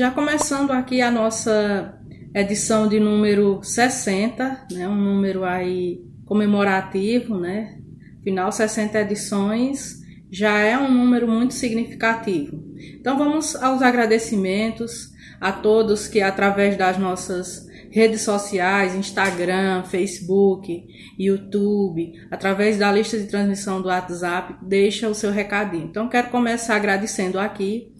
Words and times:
já 0.00 0.10
começando 0.10 0.70
aqui 0.70 1.02
a 1.02 1.10
nossa 1.10 1.94
edição 2.34 2.88
de 2.88 2.98
número 2.98 3.62
60, 3.62 4.68
né? 4.72 4.88
Um 4.88 4.96
número 4.96 5.44
aí 5.44 6.02
comemorativo, 6.24 7.38
né? 7.38 7.78
Final 8.24 8.50
60 8.50 8.98
edições 8.98 10.00
já 10.30 10.56
é 10.58 10.78
um 10.78 10.90
número 10.90 11.28
muito 11.28 11.52
significativo. 11.52 12.64
Então 12.98 13.18
vamos 13.18 13.54
aos 13.54 13.82
agradecimentos 13.82 15.10
a 15.38 15.52
todos 15.52 16.08
que 16.08 16.22
através 16.22 16.78
das 16.78 16.96
nossas 16.96 17.68
redes 17.90 18.22
sociais, 18.22 18.94
Instagram, 18.94 19.82
Facebook, 19.82 20.82
YouTube, 21.18 22.14
através 22.30 22.78
da 22.78 22.90
lista 22.90 23.18
de 23.18 23.26
transmissão 23.26 23.82
do 23.82 23.88
WhatsApp, 23.88 24.54
deixa 24.62 25.10
o 25.10 25.14
seu 25.14 25.30
recadinho. 25.30 25.84
Então 25.84 26.08
quero 26.08 26.30
começar 26.30 26.76
agradecendo 26.76 27.38
aqui 27.38 27.92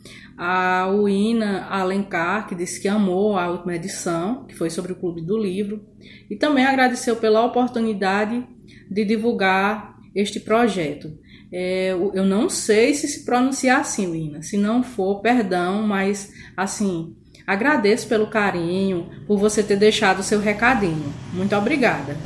a 0.42 0.88
Uina 0.90 1.66
Alencar, 1.68 2.48
que 2.48 2.54
disse 2.54 2.80
que 2.80 2.88
amou 2.88 3.36
a 3.36 3.50
última 3.50 3.76
edição, 3.76 4.46
que 4.46 4.54
foi 4.54 4.70
sobre 4.70 4.90
o 4.90 4.96
Clube 4.96 5.20
do 5.20 5.36
Livro, 5.36 5.84
e 6.30 6.34
também 6.34 6.64
agradeceu 6.64 7.16
pela 7.16 7.44
oportunidade 7.44 8.42
de 8.90 9.04
divulgar 9.04 9.98
este 10.14 10.40
projeto. 10.40 11.12
É, 11.52 11.90
eu 11.90 12.24
não 12.24 12.48
sei 12.48 12.94
se 12.94 13.06
se 13.06 13.26
pronuncia 13.26 13.76
assim, 13.76 14.06
Uina. 14.06 14.40
Se 14.42 14.56
não 14.56 14.82
for, 14.82 15.20
perdão, 15.20 15.82
mas 15.82 16.32
assim, 16.56 17.14
agradeço 17.46 18.08
pelo 18.08 18.28
carinho, 18.28 19.10
por 19.26 19.36
você 19.36 19.62
ter 19.62 19.76
deixado 19.76 20.22
seu 20.22 20.40
recadinho. 20.40 21.12
Muito 21.34 21.54
obrigada. 21.54 22.16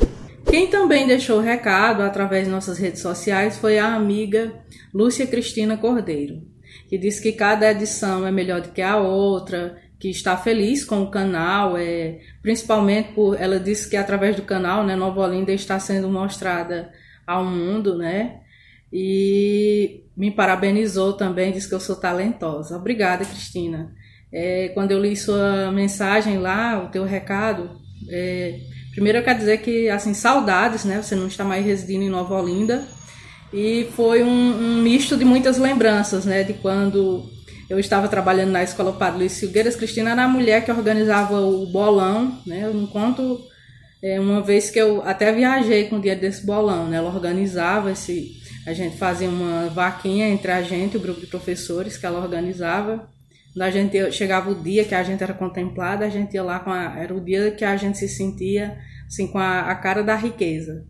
Quem 0.49 0.67
também 0.67 1.05
deixou 1.05 1.39
o 1.39 1.43
recado 1.43 2.01
através 2.01 2.45
de 2.45 2.51
nossas 2.51 2.77
redes 2.77 3.01
sociais 3.01 3.57
foi 3.57 3.77
a 3.77 3.93
amiga 3.93 4.53
Lúcia 4.93 5.27
Cristina 5.27 5.75
Cordeiro 5.75 6.54
que 6.87 6.97
diz 6.97 7.19
que 7.19 7.31
cada 7.31 7.71
edição 7.71 8.25
é 8.25 8.31
melhor 8.31 8.61
do 8.61 8.69
que 8.69 8.81
a 8.81 8.97
outra, 8.97 9.77
que 9.99 10.09
está 10.09 10.37
feliz 10.37 10.83
com 10.83 11.01
o 11.01 11.09
canal, 11.09 11.77
é, 11.77 12.19
principalmente 12.41 13.13
por 13.13 13.39
ela 13.39 13.59
disse 13.59 13.89
que 13.89 13.97
através 13.97 14.35
do 14.35 14.43
canal, 14.43 14.83
né, 14.85 14.95
Nova 14.95 15.21
Olinda 15.21 15.51
está 15.51 15.79
sendo 15.79 16.09
mostrada 16.09 16.91
ao 17.25 17.43
mundo, 17.45 17.97
né? 17.97 18.41
E 18.91 20.03
me 20.15 20.31
parabenizou 20.31 21.13
também, 21.13 21.51
disse 21.51 21.67
que 21.67 21.75
eu 21.75 21.79
sou 21.79 21.95
talentosa. 21.95 22.77
Obrigada, 22.77 23.25
Cristina. 23.25 23.93
É, 24.31 24.69
quando 24.73 24.91
eu 24.91 25.01
li 25.01 25.15
sua 25.15 25.71
mensagem 25.71 26.37
lá, 26.37 26.83
o 26.83 26.89
teu 26.89 27.03
recado, 27.03 27.71
é, 28.09 28.59
primeiro 28.91 29.19
eu 29.19 29.23
quero 29.23 29.39
dizer 29.39 29.57
que, 29.59 29.89
assim, 29.89 30.13
saudades, 30.13 30.85
né? 30.85 31.01
Você 31.01 31.15
não 31.15 31.27
está 31.27 31.43
mais 31.43 31.65
residindo 31.65 32.03
em 32.03 32.09
Nova 32.09 32.39
Olinda, 32.39 32.85
e 33.55 33.87
foi 33.95 34.21
um, 34.21 34.27
um, 34.27 34.81
misto 34.81 35.15
de 35.15 35.23
muitas 35.23 35.57
lembranças, 35.57 36.25
né? 36.25 36.43
De 36.43 36.51
quando 36.55 37.31
eu 37.69 37.79
estava 37.79 38.09
trabalhando 38.09 38.51
na 38.51 38.61
escola 38.61 38.91
Padre 38.91 39.19
Luiz 39.19 39.31
Silgueiras, 39.31 39.77
Cristina 39.77 40.11
era 40.11 40.25
a 40.25 40.27
mulher 40.27 40.65
que 40.65 40.71
organizava 40.71 41.39
o 41.39 41.65
bolão, 41.65 42.37
né? 42.45 42.69
Enquanto 42.73 43.39
é, 44.03 44.19
uma 44.19 44.41
vez 44.41 44.69
que 44.69 44.77
eu 44.77 45.01
até 45.03 45.31
viajei 45.31 45.85
com 45.85 45.95
o 45.95 46.01
dia 46.01 46.17
desse 46.17 46.45
bolão, 46.45 46.89
né? 46.89 46.97
Ela 46.97 47.09
organizava 47.09 47.93
esse, 47.93 48.33
a 48.67 48.73
gente 48.73 48.97
fazia 48.97 49.29
uma 49.29 49.69
vaquinha 49.69 50.27
entre 50.27 50.51
a 50.51 50.61
gente, 50.61 50.97
o 50.97 50.99
grupo 50.99 51.21
de 51.21 51.27
professores 51.27 51.95
que 51.95 52.05
ela 52.05 52.19
organizava. 52.19 53.09
Quando 53.53 53.61
a 53.61 53.71
gente 53.71 54.11
chegava 54.11 54.51
o 54.51 54.61
dia 54.61 54.83
que 54.83 54.93
a 54.93 55.01
gente 55.01 55.23
era 55.23 55.33
contemplada, 55.33 56.05
a 56.05 56.09
gente 56.09 56.33
ia 56.33 56.43
lá 56.43 56.59
com 56.59 56.71
a, 56.71 56.99
era 56.99 57.15
o 57.15 57.23
dia 57.23 57.51
que 57.51 57.63
a 57.63 57.77
gente 57.77 57.97
se 57.97 58.09
sentia 58.09 58.77
assim 59.07 59.27
com 59.27 59.39
a, 59.39 59.61
a 59.61 59.75
cara 59.75 60.03
da 60.03 60.17
riqueza. 60.17 60.85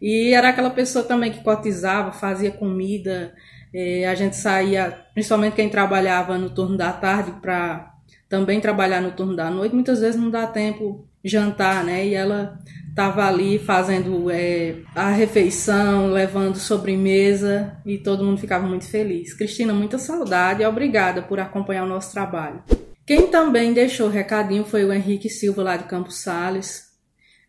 E 0.00 0.32
era 0.32 0.50
aquela 0.50 0.70
pessoa 0.70 1.04
também 1.04 1.32
que 1.32 1.42
cotizava, 1.42 2.12
fazia 2.12 2.50
comida. 2.50 3.34
É, 3.74 4.06
a 4.06 4.14
gente 4.14 4.36
saía, 4.36 4.96
principalmente 5.12 5.54
quem 5.54 5.68
trabalhava 5.68 6.38
no 6.38 6.50
turno 6.50 6.76
da 6.76 6.92
tarde, 6.92 7.32
para 7.42 7.94
também 8.28 8.60
trabalhar 8.60 9.00
no 9.00 9.12
turno 9.12 9.34
da 9.34 9.50
noite. 9.50 9.74
Muitas 9.74 10.00
vezes 10.00 10.20
não 10.20 10.30
dá 10.30 10.46
tempo 10.46 11.06
jantar, 11.24 11.84
né? 11.84 12.06
E 12.06 12.14
ela 12.14 12.58
estava 12.88 13.26
ali 13.26 13.58
fazendo 13.58 14.30
é, 14.30 14.76
a 14.94 15.10
refeição, 15.10 16.10
levando 16.10 16.56
sobremesa 16.56 17.76
e 17.84 17.98
todo 17.98 18.24
mundo 18.24 18.40
ficava 18.40 18.66
muito 18.66 18.88
feliz. 18.88 19.34
Cristina, 19.34 19.72
muita 19.72 19.98
saudade 19.98 20.62
e 20.62 20.66
obrigada 20.66 21.22
por 21.22 21.38
acompanhar 21.38 21.84
o 21.84 21.88
nosso 21.88 22.12
trabalho. 22.12 22.62
Quem 23.06 23.28
também 23.28 23.72
deixou 23.72 24.08
recadinho 24.08 24.64
foi 24.64 24.84
o 24.84 24.92
Henrique 24.92 25.30
Silva, 25.30 25.62
lá 25.62 25.76
de 25.76 25.84
Campos 25.84 26.18
Sales 26.18 26.87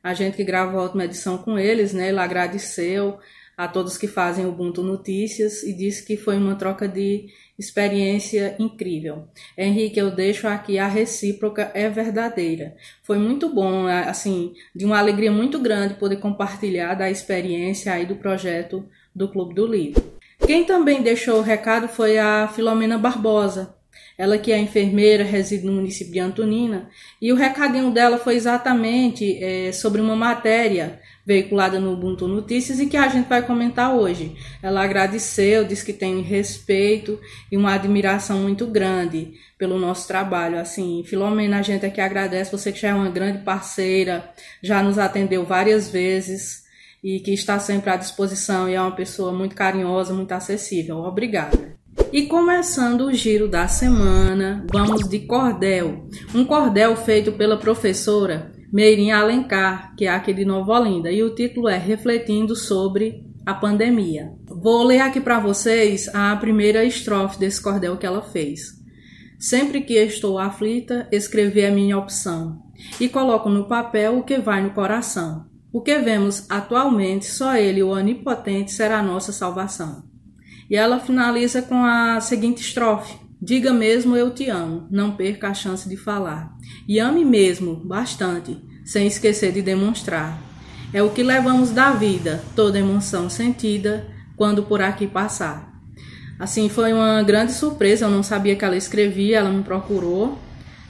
a 0.03 0.13
gente 0.13 0.37
que 0.37 0.43
gravou 0.43 0.79
a 0.79 0.83
última 0.83 1.05
edição 1.05 1.37
com 1.37 1.57
eles, 1.57 1.93
né? 1.93 2.09
Ele 2.09 2.19
agradeceu 2.19 3.19
a 3.57 3.67
todos 3.67 3.97
que 3.97 4.07
fazem 4.07 4.45
o 4.45 4.49
Ubuntu 4.49 4.81
Notícias 4.81 5.63
e 5.63 5.73
disse 5.73 6.05
que 6.05 6.15
foi 6.15 6.37
uma 6.37 6.55
troca 6.55 6.87
de 6.87 7.27
experiência 7.57 8.55
incrível. 8.57 9.27
Henrique, 9.57 9.99
eu 9.99 10.09
deixo 10.09 10.47
aqui 10.47 10.79
a 10.79 10.87
recíproca 10.87 11.69
é 11.73 11.89
verdadeira. 11.89 12.77
Foi 13.03 13.17
muito 13.17 13.53
bom, 13.53 13.85
assim, 13.85 14.53
de 14.73 14.85
uma 14.85 14.97
alegria 14.97 15.29
muito 15.29 15.59
grande 15.59 15.95
poder 15.95 16.21
compartilhar 16.21 16.95
da 16.95 17.11
experiência 17.11 17.91
aí 17.91 18.05
do 18.05 18.15
projeto 18.15 18.87
do 19.13 19.27
Clube 19.27 19.53
do 19.53 19.67
Livro. 19.67 20.01
Quem 20.47 20.63
também 20.63 21.01
deixou 21.01 21.39
o 21.39 21.43
recado 21.43 21.89
foi 21.89 22.17
a 22.17 22.47
Filomena 22.47 22.97
Barbosa, 22.97 23.75
ela 24.19 24.37
que 24.37 24.51
é 24.51 24.59
enfermeira, 24.59 25.23
reside 25.23 25.65
no 25.65 25.71
município 25.71 26.11
de 26.11 26.19
Antonina, 26.19 26.89
e 27.21 27.31
o 27.31 27.37
recadinho 27.37 27.89
dela 27.89 28.17
foi 28.17 28.35
exatamente 28.35 29.41
é, 29.41 29.71
sobre 29.71 30.01
uma 30.01 30.13
matéria 30.13 30.99
veiculada 31.25 31.79
no 31.79 31.93
Ubuntu 31.93 32.27
Notícias 32.27 32.81
e 32.81 32.87
que 32.87 32.97
a 32.97 33.07
gente 33.07 33.29
vai 33.29 33.41
comentar 33.41 33.95
hoje. 33.95 34.35
Ela 34.61 34.83
agradeceu, 34.83 35.63
disse 35.63 35.85
que 35.85 35.93
tem 35.93 36.19
respeito 36.21 37.17
e 37.49 37.55
uma 37.55 37.73
admiração 37.73 38.39
muito 38.39 38.67
grande 38.67 39.35
pelo 39.57 39.79
nosso 39.79 40.05
trabalho. 40.05 40.59
Assim, 40.59 41.01
Filomena, 41.05 41.59
a 41.59 41.61
gente 41.61 41.85
aqui 41.85 42.01
agradece, 42.01 42.51
você 42.51 42.73
que 42.73 42.81
já 42.81 42.89
é 42.89 42.93
uma 42.93 43.09
grande 43.09 43.37
parceira, 43.45 44.33
já 44.61 44.83
nos 44.83 44.99
atendeu 44.99 45.45
várias 45.45 45.89
vezes 45.89 46.63
e 47.01 47.21
que 47.21 47.31
está 47.31 47.57
sempre 47.57 47.89
à 47.89 47.95
disposição 47.95 48.67
e 48.67 48.73
é 48.73 48.81
uma 48.81 48.91
pessoa 48.91 49.31
muito 49.31 49.55
carinhosa, 49.55 50.13
muito 50.13 50.33
acessível. 50.33 50.97
Obrigada. 50.97 51.78
E 52.11 52.23
começando 52.27 53.01
o 53.01 53.13
giro 53.13 53.47
da 53.47 53.67
semana, 53.67 54.65
vamos 54.71 55.07
de 55.07 55.19
cordel. 55.19 56.07
Um 56.33 56.43
cordel 56.43 56.95
feito 56.95 57.31
pela 57.33 57.57
professora 57.57 58.51
Meirinha 58.71 59.17
Alencar, 59.17 59.95
que 59.95 60.05
é 60.05 60.09
aqui 60.09 60.33
de 60.33 60.45
Nova 60.45 60.79
Olinda, 60.79 61.11
e 61.11 61.23
o 61.23 61.33
título 61.33 61.67
é 61.67 61.77
Refletindo 61.77 62.55
sobre 62.55 63.23
a 63.45 63.53
pandemia. 63.53 64.31
Vou 64.47 64.83
ler 64.83 64.99
aqui 64.99 65.19
para 65.19 65.39
vocês 65.39 66.07
a 66.13 66.35
primeira 66.35 66.83
estrofe 66.83 67.39
desse 67.39 67.61
cordel 67.61 67.97
que 67.97 68.05
ela 68.05 68.21
fez. 68.21 68.77
Sempre 69.39 69.81
que 69.81 69.93
estou 69.93 70.37
aflita, 70.37 71.07
escrever 71.11 71.61
é 71.61 71.71
minha 71.71 71.97
opção 71.97 72.61
e 72.99 73.07
coloco 73.07 73.49
no 73.49 73.67
papel 73.67 74.17
o 74.17 74.23
que 74.23 74.37
vai 74.37 74.61
no 74.61 74.71
coração. 74.71 75.45
O 75.71 75.81
que 75.81 75.97
vemos 75.99 76.45
atualmente, 76.49 77.25
só 77.25 77.55
Ele, 77.55 77.83
o 77.83 77.89
Onipotente, 77.89 78.71
será 78.71 78.99
a 78.99 79.03
nossa 79.03 79.31
salvação. 79.31 80.08
E 80.69 80.75
ela 80.75 80.99
finaliza 80.99 81.61
com 81.61 81.83
a 81.83 82.21
seguinte 82.21 82.61
estrofe: 82.61 83.17
Diga 83.41 83.73
mesmo 83.73 84.15
eu 84.15 84.31
te 84.31 84.49
amo, 84.49 84.85
não 84.91 85.15
perca 85.15 85.47
a 85.47 85.53
chance 85.53 85.87
de 85.87 85.97
falar. 85.97 86.53
E 86.87 86.99
ame 86.99 87.25
mesmo, 87.25 87.75
bastante, 87.75 88.57
sem 88.85 89.07
esquecer 89.07 89.51
de 89.51 89.61
demonstrar. 89.61 90.37
É 90.93 91.01
o 91.01 91.09
que 91.09 91.23
levamos 91.23 91.71
da 91.71 91.91
vida, 91.91 92.43
toda 92.55 92.79
emoção 92.79 93.29
sentida, 93.29 94.07
quando 94.35 94.63
por 94.63 94.81
aqui 94.81 95.07
passar. 95.07 95.69
Assim, 96.37 96.69
foi 96.69 96.93
uma 96.93 97.23
grande 97.23 97.53
surpresa, 97.53 98.05
eu 98.05 98.09
não 98.09 98.23
sabia 98.23 98.55
que 98.55 98.65
ela 98.65 98.77
escrevia, 98.77 99.39
ela 99.39 99.51
me 99.51 99.63
procurou, 99.63 100.37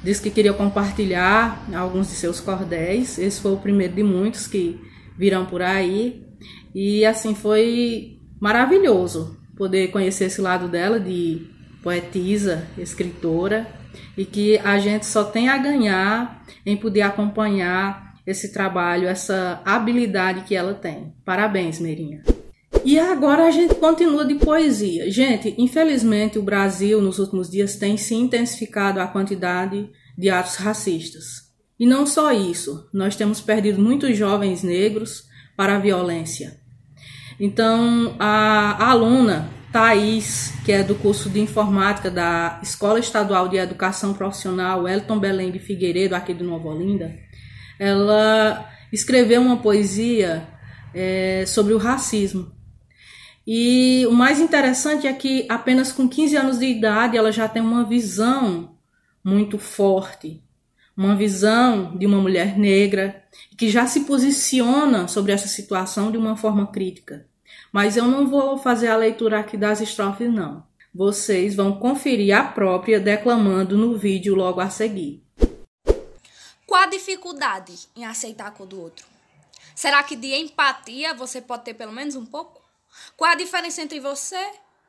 disse 0.04 0.22
que 0.22 0.30
queria 0.30 0.54
compartilhar 0.54 1.68
alguns 1.74 2.08
de 2.10 2.16
seus 2.16 2.40
cordéis. 2.40 3.18
Esse 3.18 3.40
foi 3.40 3.54
o 3.54 3.58
primeiro 3.58 3.94
de 3.94 4.04
muitos 4.04 4.48
que 4.48 4.80
virão 5.18 5.46
por 5.46 5.62
aí. 5.62 6.26
E 6.74 7.06
assim, 7.06 7.36
foi 7.36 8.20
maravilhoso 8.40 9.39
poder 9.60 9.90
conhecer 9.90 10.26
esse 10.26 10.40
lado 10.40 10.70
dela 10.70 10.98
de 11.02 11.46
poetisa, 11.84 12.66
escritora, 12.78 13.68
e 14.18 14.24
que 14.24 14.58
a 14.60 14.80
gente 14.80 15.06
só 15.06 15.26
tem 15.26 15.50
a 15.50 15.58
ganhar 15.58 16.46
em 16.66 16.78
poder 16.78 17.02
acompanhar 17.02 18.16
esse 18.26 18.54
trabalho, 18.54 19.06
essa 19.06 19.62
habilidade 19.66 20.46
que 20.46 20.56
ela 20.56 20.74
tem. 20.74 21.14
Parabéns, 21.26 21.78
Meirinha. 21.78 22.24
E 22.86 22.98
agora 22.98 23.48
a 23.48 23.52
gente 23.52 23.76
continua 23.76 24.24
de 24.26 24.36
poesia. 24.36 25.12
Gente, 25.12 25.54
infelizmente 25.58 26.40
o 26.40 26.44
Brasil 26.44 27.02
nos 27.02 27.20
últimos 27.20 27.50
dias 27.50 27.76
tem 27.76 27.98
se 27.98 28.16
intensificado 28.16 29.02
a 29.02 29.08
quantidade 29.08 29.90
de 30.18 30.30
atos 30.30 30.56
racistas. 30.56 31.50
E 31.78 31.86
não 31.86 32.08
só 32.08 32.32
isso, 32.32 32.88
nós 32.94 33.18
temos 33.18 33.42
perdido 33.42 33.82
muitos 33.82 34.16
jovens 34.18 34.64
negros 34.64 35.26
para 35.58 35.76
a 35.76 35.80
violência. 35.80 36.59
Então, 37.40 38.16
a, 38.20 38.86
a 38.86 38.90
aluna 38.92 39.50
Thais, 39.72 40.54
que 40.66 40.72
é 40.72 40.84
do 40.84 40.96
curso 40.96 41.30
de 41.30 41.40
informática 41.40 42.10
da 42.10 42.60
Escola 42.62 43.00
Estadual 43.00 43.48
de 43.48 43.58
Educação 43.58 44.14
Profissional 44.14 44.88
Elton 44.88 45.20
Belém 45.20 45.52
de 45.52 45.60
Figueiredo, 45.60 46.16
aqui 46.16 46.34
de 46.34 46.44
Nova 46.44 46.70
Olinda, 46.70 47.16
ela 47.78 48.68
escreveu 48.92 49.42
uma 49.42 49.58
poesia 49.58 50.48
é, 50.94 51.46
sobre 51.46 51.74
o 51.74 51.78
racismo. 51.78 52.52
E 53.46 54.06
o 54.08 54.12
mais 54.12 54.40
interessante 54.40 55.08
é 55.08 55.14
que 55.14 55.46
apenas 55.48 55.92
com 55.92 56.10
15 56.10 56.36
anos 56.36 56.60
de 56.60 56.66
idade 56.66 57.16
ela 57.16 57.32
já 57.32 57.48
tem 57.48 57.62
uma 57.62 57.86
visão 57.86 58.76
muito 59.24 59.58
forte, 59.58 60.44
uma 60.96 61.16
visão 61.16 61.96
de 61.98 62.06
uma 62.06 62.20
mulher 62.20 62.58
negra 62.58 63.24
que 63.58 63.70
já 63.70 63.86
se 63.86 64.02
posiciona 64.02 65.08
sobre 65.08 65.32
essa 65.32 65.48
situação 65.48 66.12
de 66.12 66.18
uma 66.18 66.36
forma 66.36 66.68
crítica. 66.68 67.29
Mas 67.72 67.98
eu 67.98 68.06
não 68.06 68.28
vou 68.28 68.58
fazer 68.58 68.88
a 68.88 68.98
leitura 68.98 69.40
aqui 69.40 69.56
das 69.56 69.82
estrofes, 69.82 70.32
não. 70.32 70.64
Vocês 70.94 71.56
vão 71.56 71.80
conferir 71.80 72.36
a 72.36 72.44
própria 72.44 73.00
declamando 73.00 73.78
no 73.78 73.98
vídeo 73.98 74.34
logo 74.34 74.60
a 74.60 74.70
seguir. 74.70 75.24
Qual 76.66 76.82
a 76.82 76.88
dificuldade 76.88 77.74
em 77.96 78.06
aceitar 78.06 78.48
a 78.48 78.52
cor 78.52 78.66
do 78.66 78.82
outro? 78.82 79.06
Será 79.76 80.04
que 80.04 80.16
de 80.16 80.34
empatia 80.36 81.14
você 81.14 81.42
pode 81.42 81.64
ter 81.64 81.74
pelo 81.74 81.92
menos 81.92 82.16
um 82.16 82.26
pouco? 82.26 82.62
Qual 83.16 83.32
a 83.32 83.36
diferença 83.36 83.82
entre 83.82 84.00
você 84.00 84.40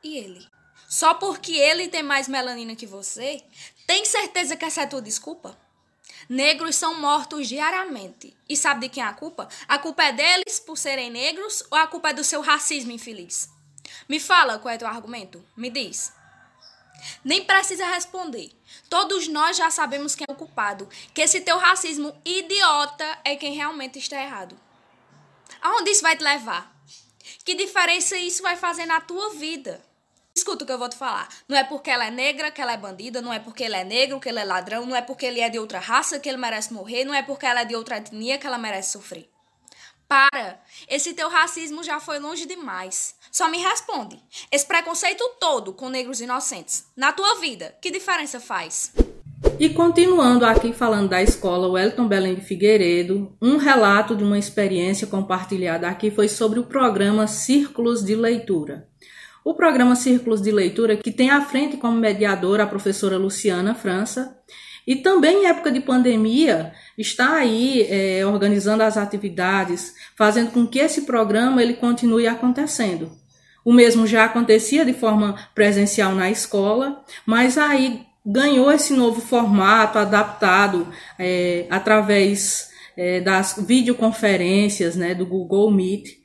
e 0.03 0.17
ele? 0.17 0.47
Só 0.89 1.15
porque 1.15 1.53
ele 1.53 1.89
tem 1.89 2.03
mais 2.03 2.27
melanina 2.27 2.75
que 2.75 2.87
você, 2.87 3.43
tem 3.87 4.05
certeza 4.05 4.57
que 4.57 4.65
essa 4.65 4.81
é 4.81 4.85
a 4.85 4.89
tua 4.89 5.01
desculpa? 5.01 5.57
Negros 6.31 6.77
são 6.77 6.95
mortos 6.95 7.49
diariamente. 7.49 8.37
E 8.49 8.57
sabe 8.57 8.83
de 8.83 8.89
quem 8.89 9.03
é 9.03 9.07
a 9.07 9.13
culpa? 9.13 9.49
A 9.67 9.81
culpa 9.81 10.05
é 10.05 10.13
deles 10.13 10.61
por 10.61 10.79
serem 10.79 11.11
negros 11.11 11.65
ou 11.69 11.77
a 11.77 11.89
culpa 11.89 12.11
é 12.11 12.13
do 12.13 12.23
seu 12.23 12.41
racismo 12.41 12.93
infeliz? 12.93 13.51
Me 14.09 14.21
fala 14.21 14.57
qual 14.57 14.73
é 14.73 14.79
teu 14.79 14.87
argumento. 14.87 15.45
Me 15.57 15.69
diz. 15.69 16.13
Nem 17.25 17.45
precisa 17.45 17.85
responder. 17.85 18.53
Todos 18.89 19.27
nós 19.27 19.57
já 19.57 19.73
sabemos 19.73 20.15
quem 20.15 20.25
é 20.29 20.33
o 20.33 20.37
culpado. 20.37 20.89
Que 21.13 21.23
esse 21.23 21.41
teu 21.41 21.59
racismo 21.59 22.17
idiota 22.25 23.19
é 23.25 23.35
quem 23.35 23.57
realmente 23.57 23.99
está 23.99 24.23
errado. 24.23 24.57
Aonde 25.61 25.91
isso 25.91 26.03
vai 26.03 26.17
te 26.17 26.23
levar? 26.23 26.73
Que 27.45 27.57
diferença 27.57 28.17
isso 28.17 28.41
vai 28.41 28.55
fazer 28.55 28.87
na 28.87 29.01
tua 29.01 29.31
vida? 29.31 29.85
Escuta 30.35 30.65
o 30.65 30.67
que 30.67 30.73
eu 30.73 30.79
vou 30.79 30.89
te 30.89 30.97
falar. 30.97 31.29
Não 31.49 31.57
é 31.57 31.65
porque 31.65 31.91
ela 31.91 32.07
é 32.07 32.11
negra 32.11 32.51
que 32.51 32.61
ela 32.61 32.73
é 32.73 32.77
bandida, 32.77 33.21
não 33.21 33.33
é 33.33 33.39
porque 33.39 33.65
ele 33.65 33.75
é 33.75 33.85
negro 33.85 34.21
que 34.21 34.29
ele 34.29 34.39
é 34.39 34.45
ladrão, 34.45 34.87
não 34.87 34.97
é 34.97 35.03
porque 35.03 35.27
ele 35.27 35.41
é 35.41 35.49
de 35.49 35.59
outra 35.59 35.79
raça 35.79 36.19
que 36.19 36.29
ele 36.29 36.39
merece 36.39 36.73
morrer, 36.73 37.05
não 37.05 37.15
é 37.15 37.23
porque 37.23 37.47
ela 37.47 37.61
é 37.61 37.65
de 37.65 37.75
outra 37.75 37.97
etnia 37.97 38.39
que 38.39 38.47
ela 38.47 38.59
merece 38.59 38.93
sofrer. 38.93 39.29
Para! 40.09 40.61
Esse 40.89 41.15
teu 41.15 41.29
racismo 41.29 41.85
já 41.85 42.01
foi 42.01 42.19
longe 42.19 42.45
demais. 42.45 43.15
Só 43.31 43.49
me 43.49 43.59
responde. 43.59 44.21
Esse 44.51 44.67
preconceito 44.67 45.23
todo 45.39 45.73
com 45.73 45.89
negros 45.89 46.21
inocentes, 46.21 46.87
na 46.97 47.13
tua 47.13 47.39
vida, 47.39 47.77
que 47.81 47.93
diferença 47.93 48.41
faz? 48.41 48.93
E 49.59 49.69
continuando 49.69 50.45
aqui 50.45 50.73
falando 50.73 51.11
da 51.11 51.23
escola 51.23 51.69
Wellington 51.69 52.09
Belém 52.09 52.35
de 52.35 52.41
Figueiredo, 52.41 53.37
um 53.41 53.57
relato 53.57 54.17
de 54.17 54.25
uma 54.25 54.39
experiência 54.39 55.07
compartilhada 55.07 55.87
aqui 55.87 56.11
foi 56.11 56.29
sobre 56.29 56.59
o 56.59 56.65
programa 56.65 57.27
Círculos 57.27 58.05
de 58.05 58.17
Leitura. 58.17 58.89
O 59.45 59.55
programa 59.55 59.97
Círculos 59.97 60.43
de 60.43 60.51
Leitura, 60.51 60.97
que 60.97 61.11
tem 61.11 61.31
à 61.31 61.41
frente 61.41 61.77
como 61.77 61.97
mediadora 61.97 62.65
a 62.65 62.67
professora 62.67 63.17
Luciana 63.17 63.75
França, 63.75 64.37
e 64.87 64.97
também 64.97 65.45
em 65.45 65.47
época 65.47 65.71
de 65.71 65.81
pandemia, 65.81 66.73
está 66.97 67.35
aí 67.35 67.87
é, 67.89 68.27
organizando 68.27 68.83
as 68.83 68.97
atividades, 68.97 69.95
fazendo 70.17 70.51
com 70.51 70.67
que 70.67 70.79
esse 70.79 71.03
programa 71.03 71.63
ele 71.63 71.75
continue 71.75 72.27
acontecendo. 72.27 73.11
O 73.65 73.73
mesmo 73.73 74.07
já 74.07 74.25
acontecia 74.25 74.85
de 74.85 74.93
forma 74.93 75.37
presencial 75.55 76.15
na 76.15 76.31
escola, 76.31 77.05
mas 77.27 77.59
aí 77.59 78.07
ganhou 78.25 78.71
esse 78.71 78.93
novo 78.93 79.21
formato 79.21 79.99
adaptado 79.99 80.89
é, 81.19 81.67
através 81.71 82.71
é, 82.97 83.21
das 83.21 83.57
videoconferências 83.67 84.97
né, 84.97 85.15
do 85.15 85.27
Google 85.27 85.71
Meet. 85.71 86.20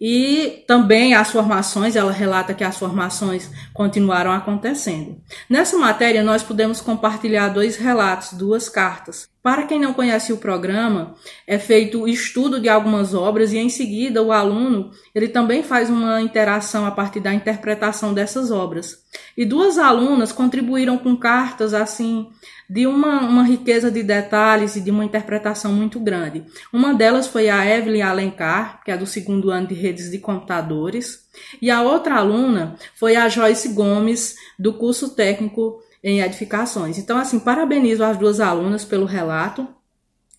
E 0.00 0.64
também 0.66 1.12
as 1.12 1.30
formações, 1.30 1.94
ela 1.94 2.10
relata 2.10 2.54
que 2.54 2.64
as 2.64 2.78
formações 2.78 3.50
continuaram 3.74 4.32
acontecendo. 4.32 5.20
Nessa 5.48 5.76
matéria, 5.76 6.22
nós 6.22 6.42
pudemos 6.42 6.80
compartilhar 6.80 7.48
dois 7.48 7.76
relatos, 7.76 8.32
duas 8.32 8.68
cartas. 8.68 9.28
Para 9.42 9.66
quem 9.66 9.80
não 9.80 9.94
conhece 9.94 10.32
o 10.32 10.38
programa, 10.38 11.14
é 11.46 11.58
feito 11.58 12.02
o 12.02 12.08
estudo 12.08 12.60
de 12.60 12.68
algumas 12.68 13.14
obras 13.14 13.52
e 13.52 13.58
em 13.58 13.70
seguida 13.70 14.22
o 14.22 14.32
aluno 14.32 14.90
ele 15.14 15.28
também 15.28 15.62
faz 15.62 15.88
uma 15.88 16.20
interação 16.20 16.84
a 16.84 16.90
partir 16.90 17.20
da 17.20 17.32
interpretação 17.32 18.12
dessas 18.12 18.50
obras. 18.50 19.02
E 19.36 19.46
duas 19.46 19.78
alunas 19.78 20.30
contribuíram 20.30 20.98
com 20.98 21.16
cartas 21.16 21.72
assim 21.72 22.28
de 22.70 22.86
uma, 22.86 23.22
uma 23.22 23.42
riqueza 23.42 23.90
de 23.90 24.00
detalhes 24.00 24.76
e 24.76 24.80
de 24.80 24.92
uma 24.92 25.04
interpretação 25.04 25.72
muito 25.72 25.98
grande. 25.98 26.44
Uma 26.72 26.94
delas 26.94 27.26
foi 27.26 27.48
a 27.48 27.66
Evelyn 27.66 28.02
Alencar, 28.02 28.80
que 28.84 28.92
é 28.92 28.96
do 28.96 29.06
segundo 29.06 29.50
ano 29.50 29.66
de 29.66 29.74
redes 29.74 30.08
de 30.08 30.18
computadores, 30.18 31.26
e 31.60 31.68
a 31.68 31.82
outra 31.82 32.14
aluna 32.14 32.76
foi 32.94 33.16
a 33.16 33.28
Joyce 33.28 33.70
Gomes, 33.70 34.36
do 34.56 34.72
curso 34.72 35.16
técnico 35.16 35.82
em 36.02 36.20
edificações. 36.20 36.96
Então, 36.96 37.18
assim, 37.18 37.40
parabenizo 37.40 38.04
as 38.04 38.16
duas 38.16 38.38
alunas 38.38 38.84
pelo 38.84 39.04
relato 39.04 39.66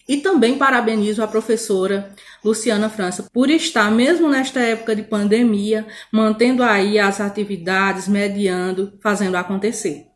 e 0.08 0.18
também 0.18 0.58
parabenizo 0.58 1.22
a 1.22 1.28
professora 1.28 2.16
Luciana 2.42 2.90
França 2.90 3.28
por 3.34 3.50
estar, 3.50 3.92
mesmo 3.92 4.30
nesta 4.30 4.62
época 4.62 4.96
de 4.96 5.04
pandemia, 5.04 5.86
mantendo 6.10 6.64
aí 6.64 6.98
as 6.98 7.20
atividades, 7.20 8.08
mediando, 8.08 8.94
fazendo 9.02 9.36
acontecer 9.36 10.11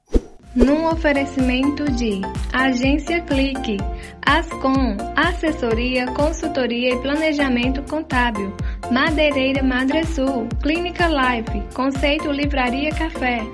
num 0.56 0.88
oferecimento 0.88 1.84
de 1.92 2.22
Agência 2.54 3.22
Clique, 3.22 3.78
Ascom, 4.25 4.96
Assessoria, 5.16 6.07
Consultoria 6.13 6.94
e 6.94 7.02
Planejamento 7.02 7.84
Contábil, 7.84 8.54
Madeireira 8.90 9.62
Madresul, 9.62 10.48
Clínica 10.62 11.07
Life, 11.07 11.62
Conceito 11.74 12.31
Livraria 12.31 12.90
Café, 12.92 13.46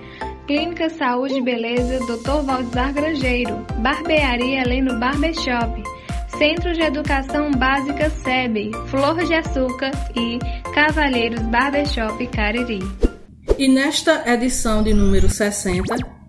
Clínica 0.45 0.89
Saúde 0.89 1.35
e 1.39 1.41
Beleza 1.41 1.99
Dr. 2.05 2.43
Valdizar 2.45 2.93
Grangeiro, 2.93 3.65
Barbearia 3.79 4.61
Heleno 4.61 4.99
Barbershop, 4.99 5.83
Centro 6.37 6.73
de 6.73 6.81
Educação 6.81 7.51
Básica 7.51 8.09
SEB, 8.09 8.71
Flor 8.87 9.23
de 9.25 9.33
Açúcar 9.33 9.91
e 10.15 10.39
Cavalheiros 10.73 11.41
Barbershop 11.43 12.25
Cariri. 12.27 12.79
E 13.57 13.67
nesta 13.67 14.23
edição 14.31 14.81
de 14.81 14.93
número 14.93 15.29
60, 15.29 16.20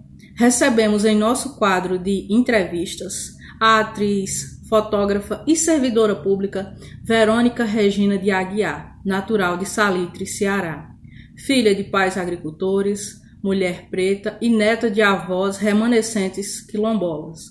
recebemos 0.42 1.04
em 1.04 1.16
nosso 1.16 1.54
quadro 1.54 1.96
de 1.96 2.26
entrevistas 2.28 3.36
a 3.60 3.78
atriz, 3.78 4.60
fotógrafa 4.68 5.44
e 5.46 5.54
servidora 5.54 6.16
pública 6.16 6.76
Verônica 7.00 7.62
Regina 7.62 8.18
de 8.18 8.32
Aguiar, 8.32 8.98
natural 9.04 9.56
de 9.56 9.68
Salitre, 9.68 10.26
Ceará. 10.26 10.90
Filha 11.36 11.72
de 11.72 11.84
pais 11.84 12.18
agricultores, 12.18 13.20
mulher 13.40 13.86
preta 13.88 14.36
e 14.40 14.48
neta 14.48 14.90
de 14.90 15.00
avós 15.00 15.58
remanescentes 15.58 16.60
quilombolas. 16.60 17.42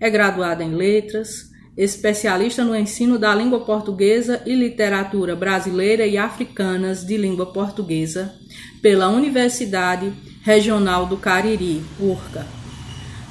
É 0.00 0.10
graduada 0.10 0.64
em 0.64 0.74
letras, 0.74 1.52
especialista 1.76 2.64
no 2.64 2.74
ensino 2.74 3.16
da 3.16 3.32
língua 3.32 3.60
portuguesa 3.60 4.42
e 4.44 4.56
literatura 4.56 5.36
brasileira 5.36 6.04
e 6.04 6.18
africanas 6.18 7.06
de 7.06 7.16
língua 7.16 7.46
portuguesa 7.52 8.34
pela 8.82 9.08
Universidade 9.08 10.12
Regional 10.42 11.06
do 11.06 11.16
Cariri, 11.16 11.82
URCA. 12.00 12.46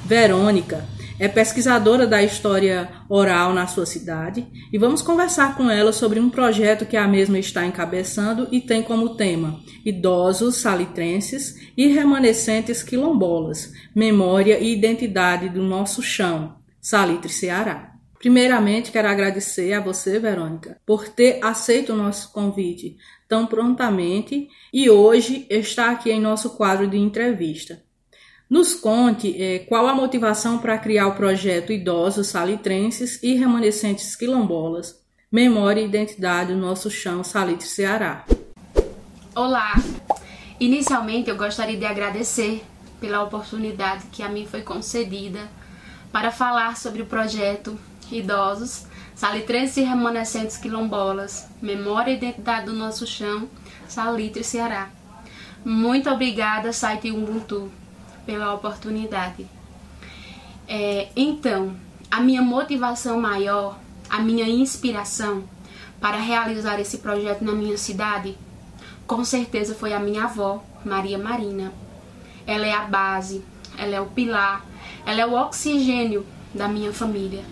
Verônica 0.04 0.84
é 1.18 1.26
pesquisadora 1.26 2.06
da 2.06 2.22
história 2.22 2.88
oral 3.08 3.52
na 3.52 3.66
sua 3.66 3.84
cidade 3.84 4.46
e 4.72 4.78
vamos 4.78 5.02
conversar 5.02 5.56
com 5.56 5.68
ela 5.68 5.92
sobre 5.92 6.20
um 6.20 6.30
projeto 6.30 6.86
que 6.86 6.96
a 6.96 7.08
mesma 7.08 7.38
está 7.38 7.66
encabeçando 7.66 8.46
e 8.52 8.60
tem 8.60 8.82
como 8.82 9.16
tema 9.16 9.60
Idosos 9.84 10.56
salitrenses 10.56 11.56
e 11.76 11.88
remanescentes 11.88 12.82
quilombolas, 12.82 13.72
memória 13.94 14.58
e 14.58 14.72
identidade 14.72 15.48
do 15.48 15.62
nosso 15.62 16.02
chão, 16.02 16.56
Salitre 16.80 17.32
Ceará. 17.32 17.87
Primeiramente, 18.18 18.90
quero 18.90 19.08
agradecer 19.08 19.72
a 19.72 19.80
você, 19.80 20.18
Verônica, 20.18 20.80
por 20.84 21.08
ter 21.08 21.38
aceito 21.42 21.92
o 21.92 21.96
nosso 21.96 22.32
convite 22.32 22.96
tão 23.28 23.46
prontamente 23.46 24.48
e 24.72 24.90
hoje 24.90 25.46
está 25.48 25.90
aqui 25.90 26.10
em 26.10 26.20
nosso 26.20 26.50
quadro 26.56 26.88
de 26.88 26.98
entrevista. 26.98 27.80
Nos 28.50 28.74
conte 28.74 29.40
é, 29.40 29.60
qual 29.60 29.86
a 29.86 29.94
motivação 29.94 30.58
para 30.58 30.78
criar 30.78 31.06
o 31.06 31.14
projeto 31.14 31.72
Idosos 31.72 32.28
Salitrenses 32.28 33.22
e 33.22 33.34
Remanescentes 33.34 34.16
Quilombolas, 34.16 35.00
Memória 35.30 35.80
e 35.80 35.84
Identidade 35.84 36.52
do 36.52 36.58
Nosso 36.58 36.90
Chão 36.90 37.22
Salitre 37.22 37.68
Ceará. 37.68 38.24
Olá! 39.34 39.74
Inicialmente 40.58 41.30
eu 41.30 41.36
gostaria 41.36 41.76
de 41.76 41.84
agradecer 41.84 42.64
pela 43.00 43.22
oportunidade 43.22 44.06
que 44.10 44.22
a 44.22 44.28
mim 44.28 44.46
foi 44.46 44.62
concedida 44.62 45.48
para 46.10 46.32
falar 46.32 46.76
sobre 46.76 47.02
o 47.02 47.06
projeto 47.06 47.78
Idosos 48.10 48.86
Salitrenses 49.18 49.78
e 49.78 49.80
remanescentes 49.80 50.56
quilombolas, 50.56 51.48
memória 51.60 52.12
e 52.12 52.14
identidade 52.14 52.66
do 52.66 52.72
nosso 52.72 53.04
chão, 53.04 53.48
Salitre, 53.88 54.44
Ceará. 54.44 54.90
Muito 55.64 56.08
obrigada, 56.08 56.72
site 56.72 57.10
Ubuntu, 57.10 57.68
pela 58.24 58.54
oportunidade. 58.54 59.44
É, 60.68 61.08
então, 61.16 61.74
a 62.08 62.20
minha 62.20 62.40
motivação 62.40 63.20
maior, 63.20 63.76
a 64.08 64.20
minha 64.20 64.48
inspiração 64.48 65.42
para 66.00 66.18
realizar 66.18 66.78
esse 66.78 66.98
projeto 66.98 67.42
na 67.42 67.50
minha 67.50 67.76
cidade, 67.76 68.38
com 69.04 69.24
certeza 69.24 69.74
foi 69.74 69.92
a 69.92 69.98
minha 69.98 70.26
avó, 70.26 70.62
Maria 70.84 71.18
Marina. 71.18 71.72
Ela 72.46 72.66
é 72.66 72.72
a 72.72 72.82
base, 72.82 73.44
ela 73.76 73.96
é 73.96 74.00
o 74.00 74.06
pilar, 74.06 74.64
ela 75.04 75.20
é 75.20 75.26
o 75.26 75.34
oxigênio 75.34 76.24
da 76.54 76.68
minha 76.68 76.92
família, 76.92 77.42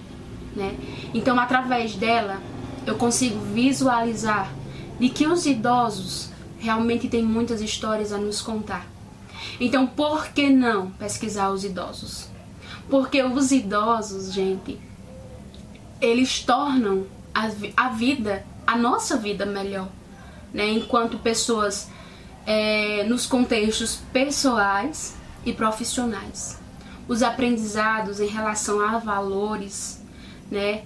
né? 0.57 0.77
Então, 1.15 1.39
através 1.39 1.95
dela, 1.95 2.41
eu 2.87 2.97
consigo 2.97 3.39
visualizar 3.39 4.51
de 4.99 5.09
que 5.09 5.27
os 5.27 5.47
idosos 5.47 6.31
realmente 6.59 7.09
têm 7.09 7.23
muitas 7.23 7.61
histórias 7.61 8.13
a 8.13 8.19
nos 8.19 8.41
contar. 8.41 8.87
Então, 9.61 9.87
por 9.87 10.29
que 10.29 10.49
não 10.49 10.91
pesquisar 10.91 11.51
os 11.51 11.65
idosos? 11.65 12.29
Porque 12.89 13.23
os 13.23 13.53
idosos, 13.53 14.33
gente, 14.33 14.79
eles 16.01 16.41
tornam 16.41 17.07
a, 17.35 17.51
a 17.77 17.89
vida, 17.91 18.45
a 18.67 18.77
nossa 18.77 19.17
vida 19.17 19.45
melhor, 19.45 19.89
né? 20.53 20.69
Enquanto 20.71 21.19
pessoas 21.19 21.89
é, 22.47 23.05
nos 23.05 23.27
contextos 23.27 24.01
pessoais 24.13 25.17
e 25.45 25.53
profissionais. 25.53 26.59
Os 27.09 27.23
aprendizados 27.23 28.21
em 28.21 28.27
relação 28.27 28.81
a 28.81 28.99
valores, 28.99 30.03
né? 30.51 30.83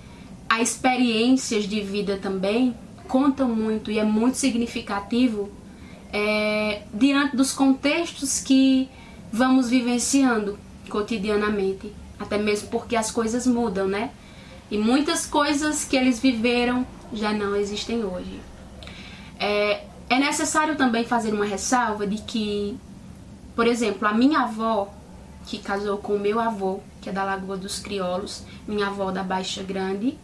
A 0.48 0.60
experiências 0.60 1.64
de 1.64 1.80
vida 1.80 2.18
também 2.18 2.74
contam 3.08 3.48
muito 3.48 3.90
e 3.90 3.98
é 3.98 4.04
muito 4.04 4.36
significativo 4.36 5.50
é, 6.12 6.82
diante 6.92 7.36
dos 7.36 7.52
contextos 7.52 8.40
que 8.40 8.88
vamos 9.32 9.68
vivenciando 9.68 10.58
cotidianamente, 10.88 11.92
até 12.18 12.36
mesmo 12.36 12.68
porque 12.68 12.96
as 12.96 13.10
coisas 13.10 13.46
mudam, 13.46 13.86
né? 13.86 14.10
E 14.70 14.78
muitas 14.78 15.26
coisas 15.26 15.84
que 15.84 15.96
eles 15.96 16.20
viveram 16.20 16.86
já 17.12 17.32
não 17.32 17.56
existem 17.56 18.04
hoje. 18.04 18.40
É, 19.38 19.84
é 20.08 20.18
necessário 20.18 20.76
também 20.76 21.04
fazer 21.04 21.32
uma 21.32 21.44
ressalva 21.44 22.06
de 22.06 22.20
que, 22.22 22.76
por 23.56 23.66
exemplo, 23.66 24.06
a 24.06 24.12
minha 24.12 24.40
avó, 24.40 24.92
que 25.46 25.58
casou 25.58 25.98
com 25.98 26.14
o 26.14 26.18
meu 26.18 26.38
avô, 26.38 26.80
que 27.00 27.08
é 27.08 27.12
da 27.12 27.24
Lagoa 27.24 27.56
dos 27.56 27.78
Crioulos, 27.78 28.44
minha 28.66 28.88
avó 28.88 29.10
da 29.10 29.22
Baixa 29.22 29.62
Grande, 29.62 30.18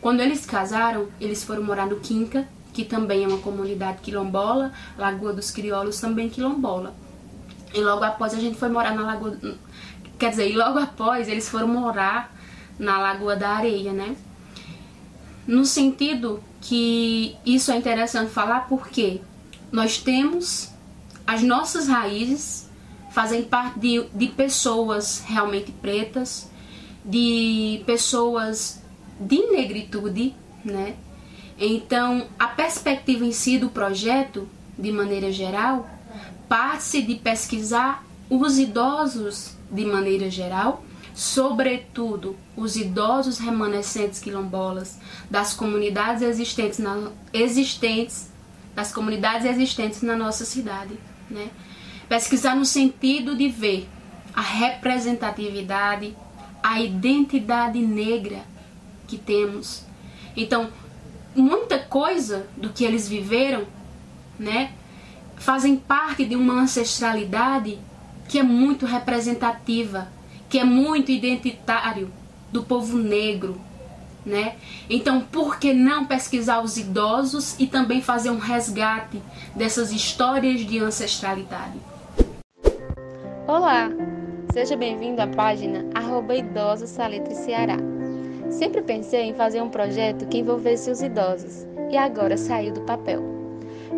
quando 0.00 0.20
eles 0.20 0.46
casaram, 0.46 1.08
eles 1.20 1.44
foram 1.44 1.62
morar 1.62 1.86
no 1.86 2.00
Quinca, 2.00 2.48
que 2.72 2.84
também 2.84 3.24
é 3.24 3.28
uma 3.28 3.38
comunidade 3.38 3.98
quilombola, 4.00 4.72
Lagoa 4.96 5.32
dos 5.32 5.50
Crioulos 5.50 6.00
também 6.00 6.28
quilombola. 6.28 6.94
E 7.74 7.80
logo 7.80 8.02
após 8.02 8.32
a 8.32 8.40
gente 8.40 8.56
foi 8.56 8.68
morar 8.68 8.94
na 8.94 9.02
Lagoa. 9.02 9.36
Quer 10.18 10.30
dizer, 10.30 10.50
e 10.50 10.56
logo 10.56 10.78
após 10.78 11.28
eles 11.28 11.48
foram 11.48 11.68
morar 11.68 12.34
na 12.78 12.98
Lagoa 12.98 13.36
da 13.36 13.50
Areia, 13.50 13.92
né? 13.92 14.16
No 15.46 15.66
sentido 15.66 16.42
que 16.60 17.36
isso 17.44 17.70
é 17.70 17.76
interessante 17.76 18.30
falar 18.30 18.68
porque 18.68 19.20
nós 19.70 19.98
temos 19.98 20.70
as 21.26 21.42
nossas 21.42 21.88
raízes 21.88 22.69
fazem 23.10 23.42
parte 23.42 23.78
de, 23.78 24.04
de 24.14 24.28
pessoas 24.28 25.22
realmente 25.26 25.72
pretas, 25.72 26.50
de 27.04 27.82
pessoas 27.86 28.80
de 29.18 29.46
negritude, 29.50 30.34
né? 30.64 30.94
Então, 31.58 32.26
a 32.38 32.48
perspectiva 32.48 33.24
em 33.24 33.32
si 33.32 33.58
do 33.58 33.68
projeto, 33.68 34.48
de 34.78 34.90
maneira 34.90 35.30
geral, 35.30 35.90
parte 36.48 37.02
de 37.02 37.16
pesquisar 37.16 38.04
os 38.30 38.58
idosos 38.58 39.56
de 39.70 39.84
maneira 39.84 40.30
geral, 40.30 40.82
sobretudo 41.14 42.36
os 42.56 42.76
idosos 42.76 43.38
remanescentes 43.38 44.20
quilombolas 44.20 44.98
das 45.28 45.52
comunidades 45.52 46.22
existentes, 46.22 46.78
na, 46.78 47.10
existentes 47.32 48.30
das 48.74 48.92
comunidades 48.92 49.46
existentes 49.46 50.00
na 50.00 50.16
nossa 50.16 50.44
cidade, 50.44 50.98
né? 51.28 51.50
Pesquisar 52.10 52.56
no 52.56 52.64
sentido 52.64 53.36
de 53.36 53.48
ver 53.48 53.88
a 54.34 54.40
representatividade, 54.40 56.16
a 56.60 56.80
identidade 56.80 57.78
negra 57.78 58.42
que 59.06 59.16
temos. 59.16 59.84
Então, 60.36 60.70
muita 61.36 61.78
coisa 61.78 62.48
do 62.56 62.70
que 62.70 62.84
eles 62.84 63.08
viveram, 63.08 63.64
né, 64.36 64.72
fazem 65.36 65.76
parte 65.76 66.24
de 66.24 66.34
uma 66.34 66.54
ancestralidade 66.54 67.78
que 68.28 68.40
é 68.40 68.42
muito 68.42 68.86
representativa, 68.86 70.08
que 70.48 70.58
é 70.58 70.64
muito 70.64 71.12
identitário 71.12 72.12
do 72.50 72.64
povo 72.64 72.98
negro, 72.98 73.60
né? 74.26 74.56
Então, 74.88 75.20
por 75.20 75.60
que 75.60 75.72
não 75.72 76.06
pesquisar 76.06 76.60
os 76.60 76.76
idosos 76.76 77.54
e 77.60 77.68
também 77.68 78.02
fazer 78.02 78.30
um 78.30 78.38
resgate 78.40 79.22
dessas 79.54 79.92
histórias 79.92 80.66
de 80.66 80.80
ancestralidade? 80.80 81.89
Olá, 83.50 83.90
seja 84.52 84.76
bem-vindo 84.76 85.20
à 85.20 85.26
página 85.26 85.84
arroba 85.92 86.36
Idosos 86.36 86.88
Ceará. 86.90 87.78
Sempre 88.48 88.80
pensei 88.80 89.22
em 89.22 89.34
fazer 89.34 89.60
um 89.60 89.68
projeto 89.68 90.24
que 90.28 90.38
envolvesse 90.38 90.88
os 90.88 91.02
idosos 91.02 91.66
e 91.90 91.96
agora 91.96 92.36
saiu 92.36 92.72
do 92.72 92.82
papel. 92.82 93.20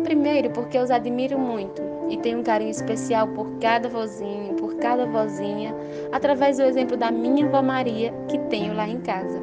Primeiro, 0.03 0.49
porque 0.49 0.79
os 0.79 0.89
admiro 0.89 1.37
muito 1.37 1.83
e 2.09 2.17
tenho 2.17 2.39
um 2.39 2.43
carinho 2.43 2.71
especial 2.71 3.27
por 3.27 3.47
cada 3.59 3.87
vozinho, 3.87 4.55
por 4.55 4.73
cada 4.77 5.05
vozinha, 5.05 5.75
através 6.11 6.57
do 6.57 6.63
exemplo 6.63 6.97
da 6.97 7.11
minha 7.11 7.45
avó 7.45 7.61
Maria 7.61 8.11
que 8.27 8.39
tenho 8.49 8.73
lá 8.73 8.87
em 8.87 9.01
casa. 9.01 9.39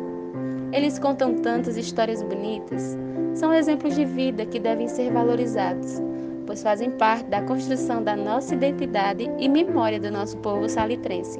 Eles 0.73 0.99
contam 0.99 1.35
tantas 1.35 1.77
histórias 1.77 2.21
bonitas, 2.21 2.99
são 3.33 3.55
exemplos 3.55 3.95
de 3.95 4.05
vida 4.05 4.45
que 4.45 4.59
devem 4.59 4.89
ser 4.89 5.13
valorizados, 5.13 6.03
pois 6.51 6.65
fazem 6.65 6.91
parte 6.91 7.27
da 7.27 7.41
construção 7.43 8.03
da 8.03 8.17
nossa 8.17 8.57
identidade 8.57 9.31
e 9.39 9.49
memória 9.49 10.01
do 10.01 10.11
nosso 10.11 10.37
povo 10.39 10.69
salitrense. 10.69 11.39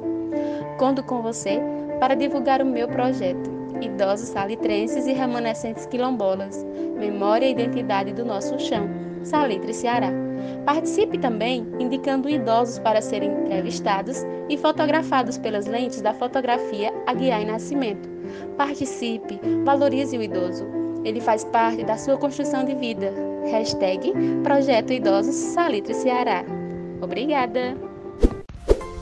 Conto 0.77 1.03
com 1.03 1.21
você 1.21 1.59
para 1.99 2.15
divulgar 2.15 2.61
o 2.61 2.65
meu 2.65 2.87
projeto 2.87 3.51
idosos 3.81 4.29
salitrenses 4.29 5.07
e 5.07 5.11
remanescentes 5.11 5.85
quilombolas, 5.85 6.65
memória 6.97 7.45
e 7.45 7.51
identidade 7.51 8.13
do 8.13 8.23
nosso 8.23 8.57
chão, 8.57 8.89
Salitre 9.21 9.73
Ceará. 9.73 10.13
Participe 10.65 11.17
também 11.17 11.67
indicando 11.77 12.29
idosos 12.29 12.79
para 12.79 13.01
serem 13.01 13.31
entrevistados 13.31 14.25
e 14.47 14.57
fotografados 14.57 15.37
pelas 15.37 15.65
lentes 15.65 16.01
da 16.01 16.13
fotografia 16.13 16.93
Aguiar 17.05 17.45
Nascimento. 17.45 18.07
Participe, 18.55 19.41
valorize 19.65 20.17
o 20.17 20.21
idoso. 20.21 20.65
Ele 21.03 21.19
faz 21.19 21.43
parte 21.43 21.83
da 21.83 21.97
sua 21.97 22.17
construção 22.17 22.63
de 22.63 22.75
vida. 22.75 23.30
Hashtag 23.49 24.13
Projeto 24.43 24.93
Idosos 24.93 25.35
Salitre 25.35 25.93
Ceará. 25.93 26.43
Obrigada! 27.01 27.75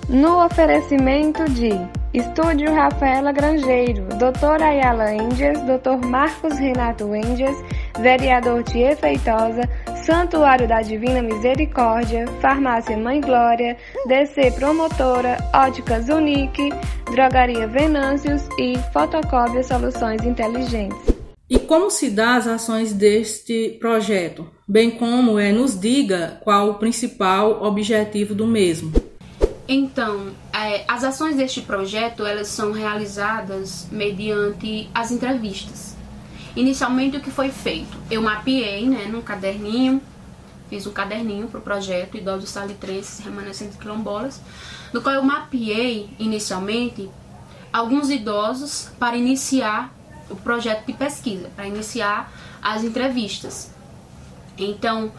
No 0.08 0.44
oferecimento 0.44 1.46
de 1.46 1.70
Estúdio 2.14 2.74
Rafaela 2.74 3.32
Grangeiro, 3.32 4.06
Doutor 4.18 4.64
Ayala 4.64 5.14
Índias, 5.14 5.62
Doutor 5.62 6.04
Marcos 6.04 6.58
Renato 6.58 7.16
Índias, 7.16 7.56
Vereador 8.00 8.64
Tia 8.64 8.96
Feitosa, 8.96 9.62
Santuário 10.04 10.68
da 10.68 10.82
Divina 10.82 11.22
Misericórdia, 11.22 12.26
Farmácia 12.42 12.98
Mãe 12.98 13.22
Glória, 13.22 13.78
DC 14.08 14.52
Promotora, 14.54 15.38
Óticas 15.54 16.10
Unique, 16.10 16.72
Drogaria 17.12 17.68
Venâncios 17.68 18.50
e 18.58 18.80
Fotocópia 18.92 19.62
Soluções 19.64 20.24
Inteligentes. 20.24 21.19
E 21.50 21.58
como 21.58 21.90
se 21.90 22.12
dá 22.12 22.36
as 22.36 22.46
ações 22.46 22.94
deste 22.94 23.76
projeto? 23.80 24.48
Bem 24.68 24.92
como 24.92 25.40
é, 25.40 25.52
nos 25.52 25.80
diga 25.80 26.40
qual 26.44 26.70
o 26.70 26.74
principal 26.76 27.64
objetivo 27.64 28.36
do 28.36 28.46
mesmo. 28.46 28.94
Então, 29.68 30.28
é, 30.54 30.86
as 30.88 31.04
ações 31.04 31.38
deste 31.38 31.62
projeto 31.62 32.24
elas 32.24 32.50
são 32.50 32.72
realizadas 32.72 33.88
mediante 33.92 34.88
as 34.94 35.12
entrevistas. 35.12 35.96
Inicialmente, 36.56 37.18
o 37.18 37.20
que 37.20 37.32
foi 37.32 37.50
feito? 37.50 37.98
Eu 38.12 38.22
mapeei 38.22 38.88
né, 38.88 39.06
num 39.06 39.22
caderninho, 39.22 40.00
fiz 40.70 40.86
um 40.86 40.92
caderninho 40.92 41.48
para 41.48 41.60
o 41.60 41.64
projeto 41.64 42.16
Idosos 42.16 42.52
Salitrenses 42.52 43.26
Remanescentes 43.26 43.76
Quilombolas, 43.76 44.40
no 44.94 45.02
qual 45.02 45.16
eu 45.16 45.24
mapeei 45.24 46.12
inicialmente 46.20 47.10
alguns 47.74 48.12
idosos 48.12 48.92
para 49.00 49.18
iniciar 49.18 49.99
o 50.30 50.36
projeto 50.36 50.86
de 50.86 50.94
pesquisa, 50.94 51.50
para 51.56 51.68
iniciar 51.68 52.32
as 52.62 52.84
entrevistas. 52.84 53.72
Então, 54.58 55.12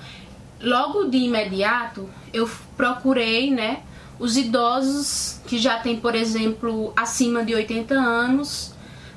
logo 0.61 1.05
de 1.05 1.19
imediato, 1.19 2.09
eu 2.33 2.49
procurei, 2.77 3.51
né, 3.51 3.83
os 4.19 4.37
idosos 4.37 5.41
que 5.47 5.59
já 5.59 5.79
têm, 5.79 5.99
por 5.99 6.15
exemplo, 6.15 6.93
acima 6.95 7.45
de 7.45 7.55
80 7.55 7.95
anos, 7.95 8.75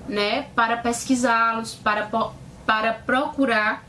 né, 0.07 0.47
para 0.55 0.77
pesquisá-los, 0.77 1.75
para, 1.75 2.09
para 2.65 2.93
procurar 2.93 3.83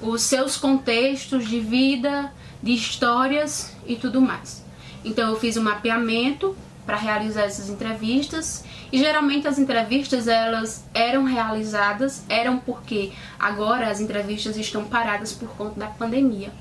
os 0.00 0.22
seus 0.22 0.56
contextos 0.56 1.46
de 1.48 1.60
vida, 1.60 2.32
de 2.62 2.72
histórias 2.72 3.74
e 3.86 3.96
tudo 3.96 4.20
mais. 4.20 4.64
Então 5.04 5.30
eu 5.30 5.38
fiz 5.38 5.56
um 5.56 5.62
mapeamento 5.62 6.56
para 6.84 6.96
realizar 6.96 7.42
essas 7.42 7.68
entrevistas 7.68 8.64
e 8.92 8.98
geralmente 8.98 9.48
as 9.48 9.58
entrevistas 9.58 10.28
elas 10.28 10.84
eram 10.94 11.24
realizadas 11.24 12.24
eram 12.28 12.58
porque 12.58 13.12
agora 13.38 13.90
as 13.90 14.00
entrevistas 14.00 14.56
estão 14.56 14.84
paradas 14.84 15.32
por 15.32 15.48
conta 15.50 15.80
da 15.80 15.86
pandemia. 15.86 16.52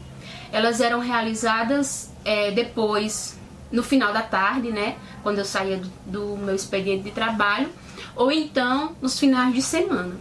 Elas 0.52 0.82
eram 0.82 1.00
realizadas 1.00 2.12
é, 2.24 2.52
depois 2.52 3.38
no 3.72 3.84
final 3.84 4.14
da 4.14 4.22
tarde, 4.22 4.72
né? 4.72 4.96
Quando 5.22 5.40
eu 5.40 5.46
saía 5.46 5.78
do, 5.78 5.92
do 6.06 6.38
meu 6.38 6.56
expediente 6.56 7.04
de 7.04 7.12
trabalho, 7.12 7.70
ou 8.16 8.32
então 8.32 8.96
nos 9.02 9.20
finais 9.20 9.54
de 9.54 9.62
semana. 9.62 10.16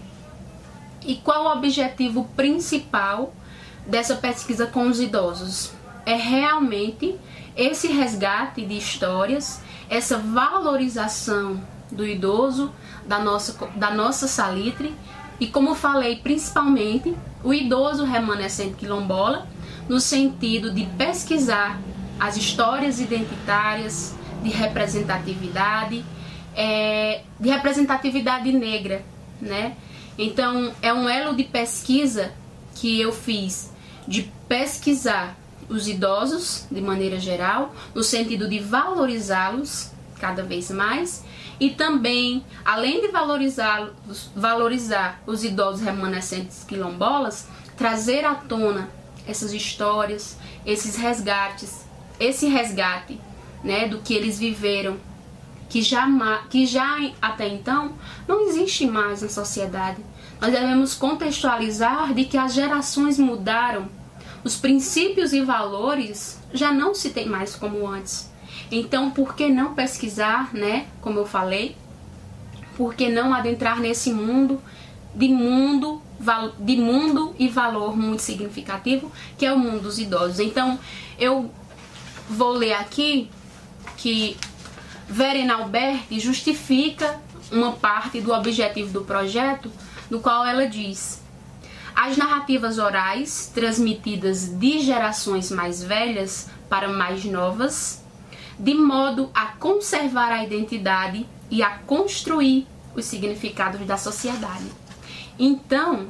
E 1.06 1.16
qual 1.16 1.44
o 1.44 1.52
objetivo 1.52 2.24
principal 2.36 3.34
dessa 3.86 4.16
pesquisa 4.16 4.66
com 4.66 4.88
os 4.88 5.00
idosos? 5.00 5.72
É 6.04 6.14
realmente 6.14 7.18
esse 7.56 7.88
resgate 7.88 8.64
de 8.64 8.76
histórias, 8.76 9.60
essa 9.88 10.18
valorização 10.18 11.62
do 11.94 12.06
idoso, 12.06 12.72
da 13.06 13.18
nossa, 13.18 13.56
da 13.76 13.90
nossa 13.90 14.28
salitre, 14.28 14.94
e 15.40 15.46
como 15.46 15.74
falei, 15.74 16.16
principalmente 16.16 17.14
o 17.42 17.52
idoso 17.52 18.04
remanescente 18.04 18.74
quilombola, 18.74 19.46
no 19.88 20.00
sentido 20.00 20.72
de 20.72 20.86
pesquisar 20.96 21.80
as 22.18 22.36
histórias 22.36 23.00
identitárias, 23.00 24.14
de 24.42 24.50
representatividade, 24.50 26.04
é, 26.54 27.22
de 27.40 27.48
representatividade 27.48 28.52
negra, 28.52 29.02
né? 29.40 29.74
Então 30.18 30.72
é 30.82 30.92
um 30.92 31.08
elo 31.08 31.34
de 31.34 31.44
pesquisa 31.44 32.32
que 32.74 33.00
eu 33.00 33.12
fiz 33.12 33.72
de 34.06 34.30
pesquisar 34.46 35.36
os 35.68 35.88
idosos 35.88 36.66
de 36.70 36.80
maneira 36.80 37.18
geral, 37.18 37.74
no 37.94 38.02
sentido 38.02 38.48
de 38.48 38.58
valorizá-los 38.58 39.90
cada 40.20 40.42
vez 40.42 40.70
mais 40.70 41.24
e 41.64 41.70
também, 41.70 42.44
além 42.62 43.00
de 43.00 43.08
valorizar, 43.08 43.88
valorizar 44.36 45.22
os 45.26 45.42
idosos 45.42 45.80
remanescentes 45.80 46.62
quilombolas, 46.62 47.48
trazer 47.74 48.22
à 48.22 48.34
tona 48.34 48.90
essas 49.26 49.50
histórias, 49.50 50.36
esses 50.66 50.94
resgates, 50.94 51.86
esse 52.20 52.48
resgate 52.48 53.18
né, 53.62 53.88
do 53.88 54.00
que 54.00 54.12
eles 54.12 54.38
viveram, 54.38 54.98
que 55.70 55.80
já, 55.80 56.06
que 56.50 56.66
já 56.66 56.98
até 57.22 57.48
então 57.48 57.94
não 58.28 58.46
existe 58.46 58.86
mais 58.86 59.22
na 59.22 59.30
sociedade. 59.30 60.04
Nós 60.42 60.52
devemos 60.52 60.94
contextualizar 60.94 62.12
de 62.12 62.26
que 62.26 62.36
as 62.36 62.52
gerações 62.52 63.18
mudaram, 63.18 63.88
os 64.44 64.54
princípios 64.54 65.32
e 65.32 65.40
valores 65.40 66.38
já 66.52 66.70
não 66.70 66.94
se 66.94 67.08
tem 67.08 67.26
mais 67.26 67.56
como 67.56 67.86
antes. 67.86 68.33
Então, 68.76 69.10
por 69.10 69.34
que 69.34 69.48
não 69.48 69.74
pesquisar, 69.74 70.52
né? 70.52 70.86
Como 71.00 71.18
eu 71.18 71.26
falei, 71.26 71.76
por 72.76 72.94
que 72.94 73.08
não 73.08 73.32
adentrar 73.32 73.80
nesse 73.80 74.12
mundo 74.12 74.60
de 75.14 75.28
mundo 75.28 76.02
de 76.58 76.76
mundo 76.76 77.34
e 77.38 77.48
valor 77.48 77.96
muito 77.96 78.22
significativo, 78.22 79.10
que 79.36 79.44
é 79.44 79.52
o 79.52 79.58
mundo 79.58 79.82
dos 79.82 79.98
idosos. 79.98 80.38
Então, 80.40 80.78
eu 81.18 81.50
vou 82.28 82.52
ler 82.52 82.72
aqui 82.74 83.30
que 83.96 84.36
Verena 85.08 85.56
Alberti 85.56 86.18
justifica 86.18 87.20
uma 87.52 87.72
parte 87.72 88.20
do 88.20 88.32
objetivo 88.32 88.92
do 88.92 89.02
projeto, 89.02 89.70
no 90.08 90.20
qual 90.20 90.46
ela 90.46 90.66
diz: 90.66 91.22
as 91.94 92.16
narrativas 92.16 92.78
orais 92.78 93.50
transmitidas 93.54 94.48
de 94.48 94.80
gerações 94.80 95.50
mais 95.50 95.82
velhas 95.82 96.48
para 96.68 96.88
mais 96.88 97.24
novas, 97.24 98.03
de 98.58 98.74
modo 98.74 99.30
a 99.34 99.46
conservar 99.46 100.32
a 100.32 100.44
identidade 100.44 101.26
e 101.50 101.62
a 101.62 101.78
construir 101.78 102.66
os 102.94 103.04
significados 103.04 103.84
da 103.86 103.96
sociedade. 103.96 104.70
Então, 105.38 106.08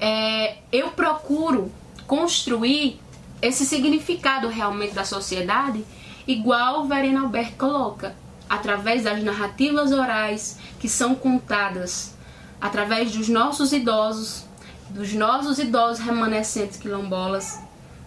é, 0.00 0.58
eu 0.72 0.90
procuro 0.90 1.70
construir 2.06 3.00
esse 3.42 3.64
significado 3.64 4.48
realmente 4.48 4.94
da 4.94 5.04
sociedade, 5.04 5.84
igual 6.26 6.86
Verena 6.86 7.22
Albert 7.22 7.52
coloca, 7.56 8.14
através 8.48 9.04
das 9.04 9.22
narrativas 9.22 9.92
orais 9.92 10.58
que 10.78 10.88
são 10.88 11.14
contadas 11.14 12.14
através 12.60 13.12
dos 13.12 13.28
nossos 13.28 13.72
idosos, 13.72 14.44
dos 14.90 15.12
nossos 15.14 15.58
idosos 15.58 16.04
remanescentes 16.04 16.76
quilombolas, 16.76 17.58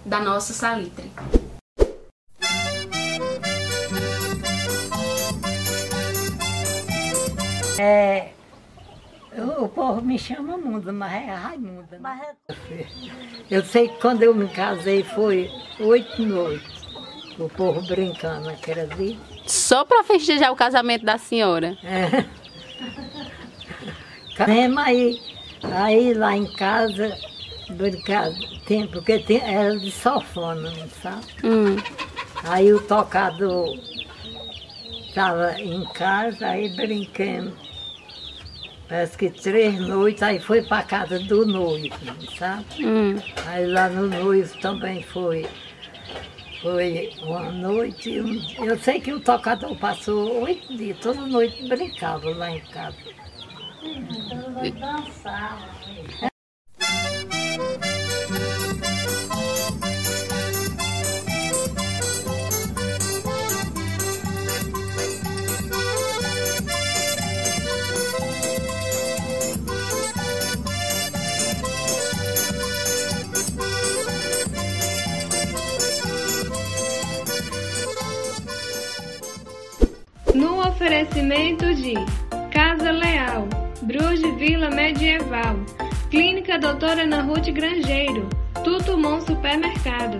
da 0.05 0.19
nossa 0.19 0.53
salitre. 0.53 1.09
É, 7.83 8.29
o 9.37 9.67
povo 9.67 10.01
me 10.01 10.17
chama 10.17 10.57
Munda, 10.57 10.93
mas 10.93 11.11
é 11.11 11.33
Raimunda. 11.33 11.99
Mas 11.99 12.21
é... 12.21 12.85
Eu 13.51 13.61
sei 13.65 13.89
que 13.89 13.99
quando 13.99 14.23
eu 14.23 14.33
me 14.33 14.47
casei 14.47 15.03
foi 15.03 15.51
oito 15.81 16.21
noites. 16.21 16.83
O 17.37 17.49
povo 17.49 17.81
brincando 17.81 18.45
naquela 18.45 18.87
dia. 18.95 19.17
Só 19.45 19.83
para 19.83 20.01
festejar 20.03 20.49
o 20.51 20.55
casamento 20.55 21.03
da 21.03 21.17
senhora? 21.17 21.77
É. 21.83 22.25
Mesmo 24.47 24.79
aí, 24.79 25.19
aí 25.63 26.13
lá 26.13 26.37
em 26.37 26.45
casa, 26.53 27.17
brincado, 27.71 28.33
tem, 28.65 28.87
porque 28.87 29.19
tem, 29.19 29.41
era 29.41 29.77
de 29.77 29.91
sofona, 29.91 30.71
não 30.71 30.89
sabe? 30.89 31.25
Hum. 31.43 31.75
Aí 32.45 32.71
o 32.71 32.81
tocador 32.81 33.77
estava 35.07 35.59
em 35.59 35.83
casa, 35.85 36.47
aí 36.47 36.69
brincando. 36.69 37.72
Parece 38.93 39.17
que 39.17 39.31
três 39.31 39.79
noites, 39.79 40.21
aí 40.21 40.39
foi 40.39 40.61
para 40.61 40.83
casa 40.83 41.17
do 41.17 41.47
noivo, 41.47 41.97
sabe? 42.37 42.85
Hum. 42.85 43.15
Aí 43.47 43.65
lá 43.65 43.89
no 43.89 44.07
noivo 44.07 44.55
também 44.59 45.01
foi. 45.01 45.47
Foi 46.61 47.09
uma 47.23 47.51
noite, 47.51 48.13
eu 48.59 48.77
sei 48.77 49.01
que 49.01 49.11
o 49.11 49.19
tocador 49.19 49.75
passou 49.79 50.43
oito 50.43 50.77
dias, 50.77 50.99
toda 50.99 51.25
noite 51.25 51.67
brincava 51.67 52.29
lá 52.35 52.51
em 52.51 52.59
casa. 52.59 52.95
Hum, 53.83 54.79
dançava. 54.79 56.31
Oferecimento 80.83 81.73
de 81.75 81.93
Casa 82.51 82.91
Leal, 82.91 83.47
Bruges 83.83 84.35
Vila 84.35 84.69
Medieval, 84.69 85.55
Clínica 86.11 86.59
Doutora 86.59 87.03
Ana 87.03 87.21
Ruth 87.21 87.49
Grangeiro, 87.53 88.27
Tutumon 88.65 89.21
Supermercado, 89.21 90.19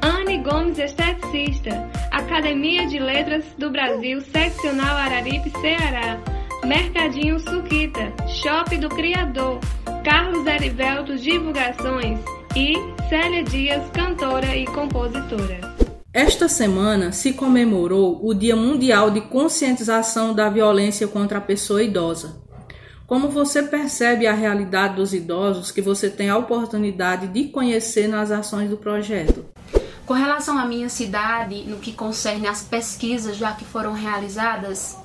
Anne 0.00 0.38
Gomes 0.38 0.78
Esteticista, 0.78 1.90
Academia 2.12 2.86
de 2.86 3.00
Letras 3.00 3.44
do 3.58 3.72
Brasil, 3.72 4.20
Seccional 4.20 4.96
Araripe, 4.98 5.50
Ceará, 5.60 6.20
Mercadinho 6.64 7.40
Suquita, 7.40 8.12
Shop 8.28 8.76
do 8.76 8.88
Criador, 8.90 9.58
Carlos 10.04 10.46
Erivelto 10.46 11.16
Divulgações 11.16 12.20
e 12.54 12.74
Célia 13.08 13.42
Dias, 13.42 13.82
cantora 13.90 14.54
e 14.54 14.64
compositora. 14.64 15.73
Esta 16.14 16.48
semana 16.48 17.10
se 17.10 17.32
comemorou 17.32 18.20
o 18.24 18.32
Dia 18.32 18.54
Mundial 18.54 19.10
de 19.10 19.20
Conscientização 19.20 20.32
da 20.32 20.48
Violência 20.48 21.08
contra 21.08 21.38
a 21.38 21.40
Pessoa 21.40 21.82
Idosa. 21.82 22.40
Como 23.04 23.28
você 23.28 23.64
percebe 23.64 24.24
a 24.24 24.32
realidade 24.32 24.94
dos 24.94 25.12
idosos 25.12 25.72
que 25.72 25.82
você 25.82 26.08
tem 26.08 26.30
a 26.30 26.38
oportunidade 26.38 27.26
de 27.26 27.48
conhecer 27.48 28.06
nas 28.06 28.30
ações 28.30 28.70
do 28.70 28.76
projeto? 28.76 29.44
Com 30.06 30.14
relação 30.14 30.56
à 30.56 30.64
minha 30.64 30.88
cidade, 30.88 31.64
no 31.64 31.78
que 31.78 31.92
concerne 31.92 32.46
às 32.46 32.62
pesquisas 32.62 33.36
já 33.36 33.50
que 33.50 33.64
foram 33.64 33.92
realizadas, 33.92 34.96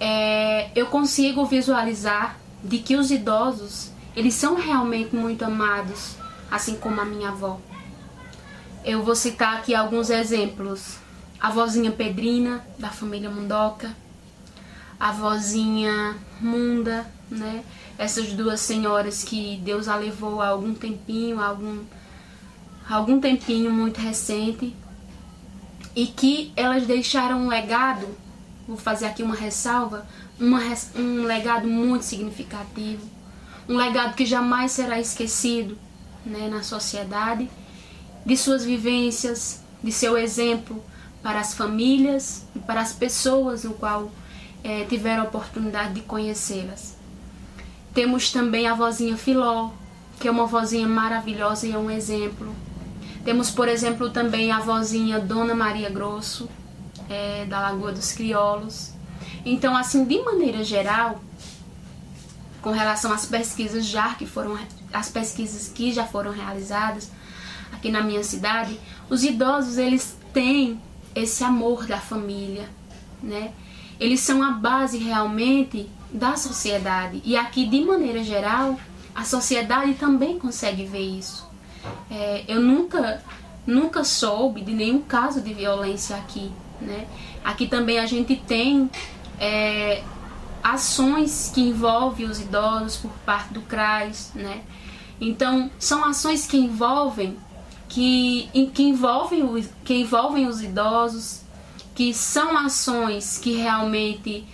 é, 0.00 0.70
eu 0.74 0.86
consigo 0.86 1.44
visualizar 1.44 2.38
de 2.64 2.78
que 2.78 2.96
os 2.96 3.10
idosos 3.10 3.90
eles 4.16 4.32
são 4.32 4.54
realmente 4.54 5.14
muito 5.14 5.44
amados, 5.44 6.16
assim 6.50 6.76
como 6.76 6.98
a 6.98 7.04
minha 7.04 7.28
avó. 7.28 7.60
Eu 8.82 9.02
vou 9.02 9.14
citar 9.14 9.58
aqui 9.58 9.74
alguns 9.74 10.08
exemplos. 10.08 10.96
A 11.38 11.50
vozinha 11.50 11.90
Pedrina, 11.90 12.64
da 12.78 12.88
família 12.88 13.28
Mundoca. 13.28 13.94
A 14.98 15.12
vozinha 15.12 16.16
Munda, 16.40 17.06
né? 17.30 17.62
Essas 17.98 18.32
duas 18.32 18.60
senhoras 18.60 19.22
que 19.22 19.60
Deus 19.62 19.86
a 19.86 19.96
levou 19.96 20.40
há 20.40 20.48
algum 20.48 20.72
tempinho, 20.72 21.42
algum, 21.42 21.84
algum 22.88 23.20
tempinho 23.20 23.70
muito 23.70 24.00
recente. 24.00 24.74
E 25.94 26.06
que 26.06 26.50
elas 26.56 26.86
deixaram 26.86 27.42
um 27.42 27.48
legado, 27.48 28.08
vou 28.66 28.78
fazer 28.78 29.06
aqui 29.06 29.22
uma 29.22 29.34
ressalva, 29.34 30.06
uma, 30.38 30.60
um 30.96 31.24
legado 31.24 31.68
muito 31.68 32.06
significativo. 32.06 33.06
Um 33.68 33.76
legado 33.76 34.14
que 34.14 34.24
jamais 34.24 34.72
será 34.72 34.98
esquecido 34.98 35.76
né, 36.24 36.48
na 36.48 36.62
sociedade 36.62 37.48
de 38.24 38.36
suas 38.36 38.64
vivências, 38.64 39.60
de 39.82 39.90
seu 39.90 40.16
exemplo 40.16 40.82
para 41.22 41.40
as 41.40 41.54
famílias 41.54 42.46
e 42.54 42.58
para 42.58 42.80
as 42.80 42.92
pessoas 42.92 43.64
no 43.64 43.74
qual 43.74 44.10
é, 44.62 44.84
tiveram 44.84 45.22
a 45.22 45.26
oportunidade 45.26 45.94
de 45.94 46.00
conhecê-las. 46.02 46.96
Temos 47.92 48.30
também 48.30 48.68
a 48.68 48.74
vozinha 48.74 49.16
Filó, 49.16 49.70
que 50.18 50.28
é 50.28 50.30
uma 50.30 50.46
vozinha 50.46 50.86
maravilhosa 50.86 51.66
e 51.66 51.72
é 51.72 51.78
um 51.78 51.90
exemplo. 51.90 52.54
Temos, 53.24 53.50
por 53.50 53.68
exemplo, 53.68 54.10
também 54.10 54.52
a 54.52 54.60
vozinha 54.60 55.18
Dona 55.18 55.54
Maria 55.54 55.90
Grosso, 55.90 56.48
é, 57.08 57.44
da 57.46 57.60
Lagoa 57.60 57.92
dos 57.92 58.12
Crioulos. 58.12 58.92
Então, 59.44 59.76
assim, 59.76 60.04
de 60.04 60.22
maneira 60.22 60.62
geral, 60.62 61.20
com 62.62 62.70
relação 62.70 63.12
às 63.12 63.26
pesquisas 63.26 63.86
já 63.86 64.14
que 64.14 64.26
foram 64.26 64.58
as 64.92 65.08
pesquisas 65.08 65.68
que 65.68 65.92
já 65.92 66.04
foram 66.04 66.30
realizadas 66.30 67.10
aqui 67.72 67.90
na 67.90 68.02
minha 68.02 68.22
cidade, 68.22 68.78
os 69.08 69.24
idosos 69.24 69.78
eles 69.78 70.16
têm 70.32 70.80
esse 71.14 71.42
amor 71.42 71.86
da 71.86 71.98
família, 71.98 72.68
né? 73.22 73.52
Eles 73.98 74.20
são 74.20 74.42
a 74.42 74.52
base 74.52 74.98
realmente 74.98 75.88
da 76.12 76.36
sociedade 76.36 77.20
e 77.24 77.36
aqui 77.36 77.66
de 77.66 77.80
maneira 77.82 78.22
geral 78.22 78.78
a 79.14 79.24
sociedade 79.24 79.94
também 79.94 80.38
consegue 80.38 80.84
ver 80.84 81.18
isso. 81.18 81.48
É, 82.10 82.44
eu 82.48 82.60
nunca 82.60 83.22
nunca 83.66 84.04
soube 84.04 84.62
de 84.62 84.72
nenhum 84.72 85.02
caso 85.02 85.40
de 85.40 85.52
violência 85.52 86.16
aqui, 86.16 86.50
né? 86.80 87.06
Aqui 87.44 87.66
também 87.66 87.98
a 87.98 88.06
gente 88.06 88.36
tem 88.36 88.90
é, 89.38 90.02
ações 90.62 91.50
que 91.54 91.60
envolvem 91.60 92.26
os 92.26 92.40
idosos 92.40 92.96
por 92.96 93.10
parte 93.24 93.52
do 93.52 93.60
CRAS, 93.62 94.32
né? 94.34 94.62
Então, 95.20 95.70
são 95.78 96.04
ações 96.04 96.46
que 96.46 96.56
envolvem 96.56 97.36
que, 97.90 98.48
que, 98.72 98.82
envolvem, 98.84 99.68
que 99.84 99.94
envolvem 99.94 100.46
os 100.46 100.62
idosos, 100.62 101.42
que 101.94 102.14
são 102.14 102.56
ações 102.56 103.36
que 103.36 103.56
realmente 103.56 104.46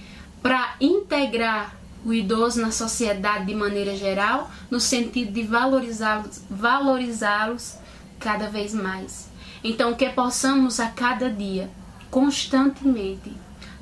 para 0.42 0.74
integrar 0.80 1.76
o 2.04 2.12
idoso 2.12 2.60
na 2.60 2.72
sociedade 2.72 3.46
de 3.46 3.54
maneira 3.54 3.94
geral, 3.96 4.50
no 4.70 4.80
sentido 4.80 5.32
de 5.32 5.42
valorizá-los 5.42 6.40
valorizá-los 6.48 7.76
cada 8.18 8.48
vez 8.48 8.72
mais. 8.72 9.28
Então, 9.62 9.94
que 9.94 10.08
possamos 10.10 10.80
a 10.80 10.88
cada 10.88 11.28
dia, 11.28 11.68
constantemente, 12.10 13.32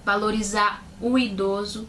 valorizar 0.05 0.83
o 1.01 1.19
idoso 1.19 1.87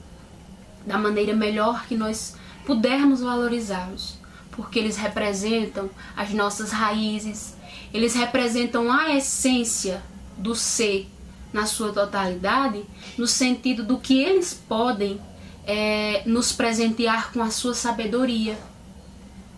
da 0.85 0.97
maneira 0.97 1.33
melhor 1.33 1.85
que 1.87 1.95
nós 1.95 2.35
pudermos 2.65 3.21
valorizá-los, 3.21 4.19
porque 4.51 4.77
eles 4.77 4.97
representam 4.97 5.89
as 6.15 6.31
nossas 6.31 6.71
raízes, 6.71 7.54
eles 7.93 8.13
representam 8.13 8.91
a 8.91 9.15
essência 9.15 10.01
do 10.37 10.55
ser 10.55 11.07
na 11.53 11.65
sua 11.65 11.93
totalidade, 11.93 12.83
no 13.17 13.25
sentido 13.25 13.83
do 13.83 13.97
que 13.97 14.21
eles 14.21 14.53
podem 14.53 15.19
é, 15.65 16.21
nos 16.25 16.51
presentear 16.51 17.31
com 17.31 17.41
a 17.41 17.49
sua 17.49 17.73
sabedoria, 17.73 18.57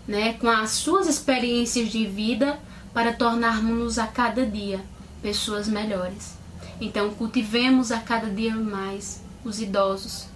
né, 0.08 0.34
com 0.34 0.48
as 0.48 0.72
suas 0.72 1.08
experiências 1.08 1.90
de 1.90 2.06
vida 2.06 2.60
para 2.94 3.14
tornarmos-nos 3.14 4.00
a 4.00 4.08
cada 4.08 4.46
dia 4.46 4.80
pessoas 5.22 5.68
melhores. 5.68 6.38
Então, 6.80 7.10
cultivemos 7.10 7.92
a 7.92 8.00
cada 8.00 8.30
dia 8.30 8.56
mais 8.56 9.22
os 9.44 9.60
idosos, 9.60 10.28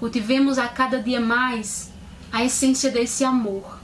cultivemos 0.00 0.58
a 0.58 0.66
cada 0.66 0.98
dia 0.98 1.20
mais 1.20 1.92
a 2.32 2.42
essência 2.42 2.90
desse 2.90 3.24
amor, 3.24 3.78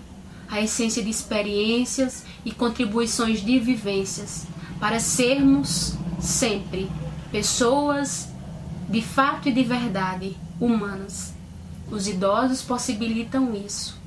a 0.51 0.61
essência 0.61 1.03
de 1.03 1.09
experiências 1.09 2.25
e 2.45 2.51
contribuições 2.51 3.41
de 3.41 3.59
vivências, 3.59 4.47
para 4.81 4.99
sermos 4.99 5.95
sempre 6.19 6.91
pessoas 7.31 8.29
de 8.89 9.01
fato 9.01 9.49
e 9.49 9.53
de 9.53 9.63
verdade 9.63 10.37
humanas. 10.61 11.33
Os 11.91 12.09
idosos 12.09 12.63
possibilitam 12.63 13.55
isso. 13.55 13.99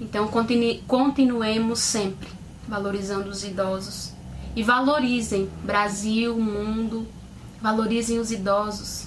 Então 0.00 0.28
continue, 0.28 0.82
continuemos 0.86 1.80
sempre 1.80 2.28
valorizando 2.68 3.28
os 3.28 3.44
idosos 3.44 4.12
e 4.54 4.62
valorizem 4.62 5.50
Brasil, 5.64 6.38
mundo, 6.38 7.06
valorizem 7.60 8.18
os 8.18 8.30
idosos. 8.30 9.06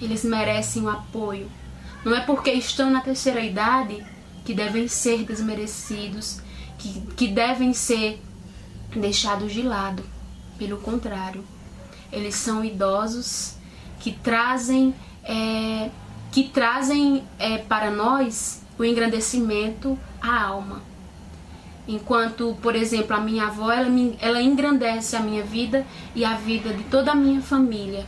Eles 0.00 0.24
merecem 0.24 0.82
o 0.82 0.88
apoio. 0.88 1.50
Não 2.04 2.14
é 2.14 2.20
porque 2.20 2.52
estão 2.52 2.90
na 2.90 3.00
terceira 3.00 3.40
idade 3.40 4.04
que 4.46 4.54
devem 4.54 4.86
ser 4.86 5.24
desmerecidos, 5.24 6.40
que, 6.78 7.00
que 7.16 7.26
devem 7.26 7.74
ser 7.74 8.22
deixados 8.94 9.52
de 9.52 9.60
lado. 9.60 10.04
Pelo 10.56 10.78
contrário, 10.78 11.44
eles 12.12 12.36
são 12.36 12.64
idosos 12.64 13.56
que 13.98 14.12
trazem 14.12 14.94
é, 15.24 15.90
que 16.30 16.44
trazem 16.44 17.24
é, 17.40 17.58
para 17.58 17.90
nós 17.90 18.62
o 18.78 18.84
engrandecimento 18.84 19.98
à 20.22 20.44
alma. 20.44 20.80
Enquanto, 21.88 22.56
por 22.62 22.76
exemplo, 22.76 23.16
a 23.16 23.20
minha 23.20 23.46
avó, 23.46 23.72
ela, 23.72 23.88
me, 23.88 24.16
ela 24.20 24.40
engrandece 24.40 25.16
a 25.16 25.20
minha 25.20 25.42
vida 25.42 25.84
e 26.14 26.24
a 26.24 26.34
vida 26.34 26.72
de 26.72 26.84
toda 26.84 27.12
a 27.12 27.14
minha 27.16 27.40
família. 27.40 28.06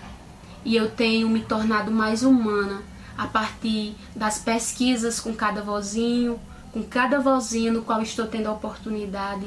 E 0.64 0.76
eu 0.76 0.88
tenho 0.90 1.28
me 1.28 1.40
tornado 1.40 1.90
mais 1.90 2.22
humana 2.22 2.82
a 3.18 3.26
partir 3.26 3.96
das 4.14 4.38
pesquisas 4.38 5.18
com 5.18 5.34
cada 5.34 5.60
vozinho, 5.60 6.38
com 6.72 6.84
cada 6.84 7.18
vozinho 7.18 7.72
no 7.72 7.82
qual 7.82 8.00
estou 8.00 8.26
tendo 8.26 8.46
a 8.46 8.52
oportunidade 8.52 9.46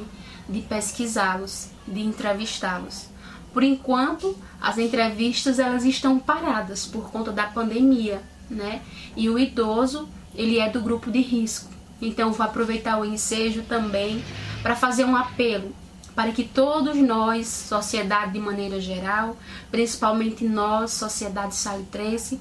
de 0.49 0.59
pesquisá-los, 0.59 1.69
de 1.87 2.01
entrevistá-los. 2.01 3.05
Por 3.53 3.63
enquanto, 3.63 4.37
as 4.61 4.77
entrevistas 4.77 5.57
elas 5.57 5.85
estão 5.85 6.19
paradas 6.19 6.85
por 6.85 7.09
conta 7.09 7.31
da 7.31 7.47
pandemia, 7.47 8.21
né? 8.49 8.81
E 9.15 9.29
o 9.29 9.39
idoso, 9.39 10.07
ele 10.35 10.59
é 10.59 10.69
do 10.69 10.81
grupo 10.81 11.09
de 11.09 11.21
risco. 11.21 11.71
Então, 12.01 12.33
vou 12.33 12.45
aproveitar 12.45 12.99
o 12.99 13.05
ensejo 13.05 13.63
também 13.63 14.23
para 14.61 14.75
fazer 14.75 15.05
um 15.05 15.15
apelo 15.15 15.73
para 16.15 16.31
que 16.31 16.43
todos 16.43 16.95
nós, 16.97 17.47
sociedade 17.47 18.33
de 18.33 18.39
maneira 18.39 18.79
geral, 18.81 19.37
principalmente 19.71 20.43
nós, 20.43 20.91
sociedade 20.91 21.55
salitrense, 21.55 22.39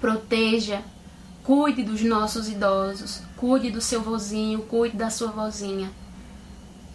proteja, 0.00 0.82
cuide 1.42 1.82
dos 1.82 2.02
nossos 2.02 2.48
idosos, 2.48 3.22
cuide 3.36 3.70
do 3.70 3.80
seu 3.80 4.02
vozinho, 4.02 4.62
cuide 4.62 4.96
da 4.96 5.10
sua 5.10 5.28
vozinha. 5.28 5.90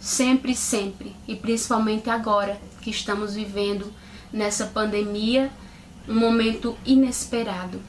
Sempre, 0.00 0.54
sempre, 0.54 1.14
e 1.26 1.34
principalmente 1.34 2.10
agora 2.10 2.60
que 2.80 2.90
estamos 2.90 3.34
vivendo 3.34 3.92
nessa 4.32 4.66
pandemia, 4.66 5.50
um 6.08 6.14
momento 6.14 6.76
inesperado, 6.84 7.80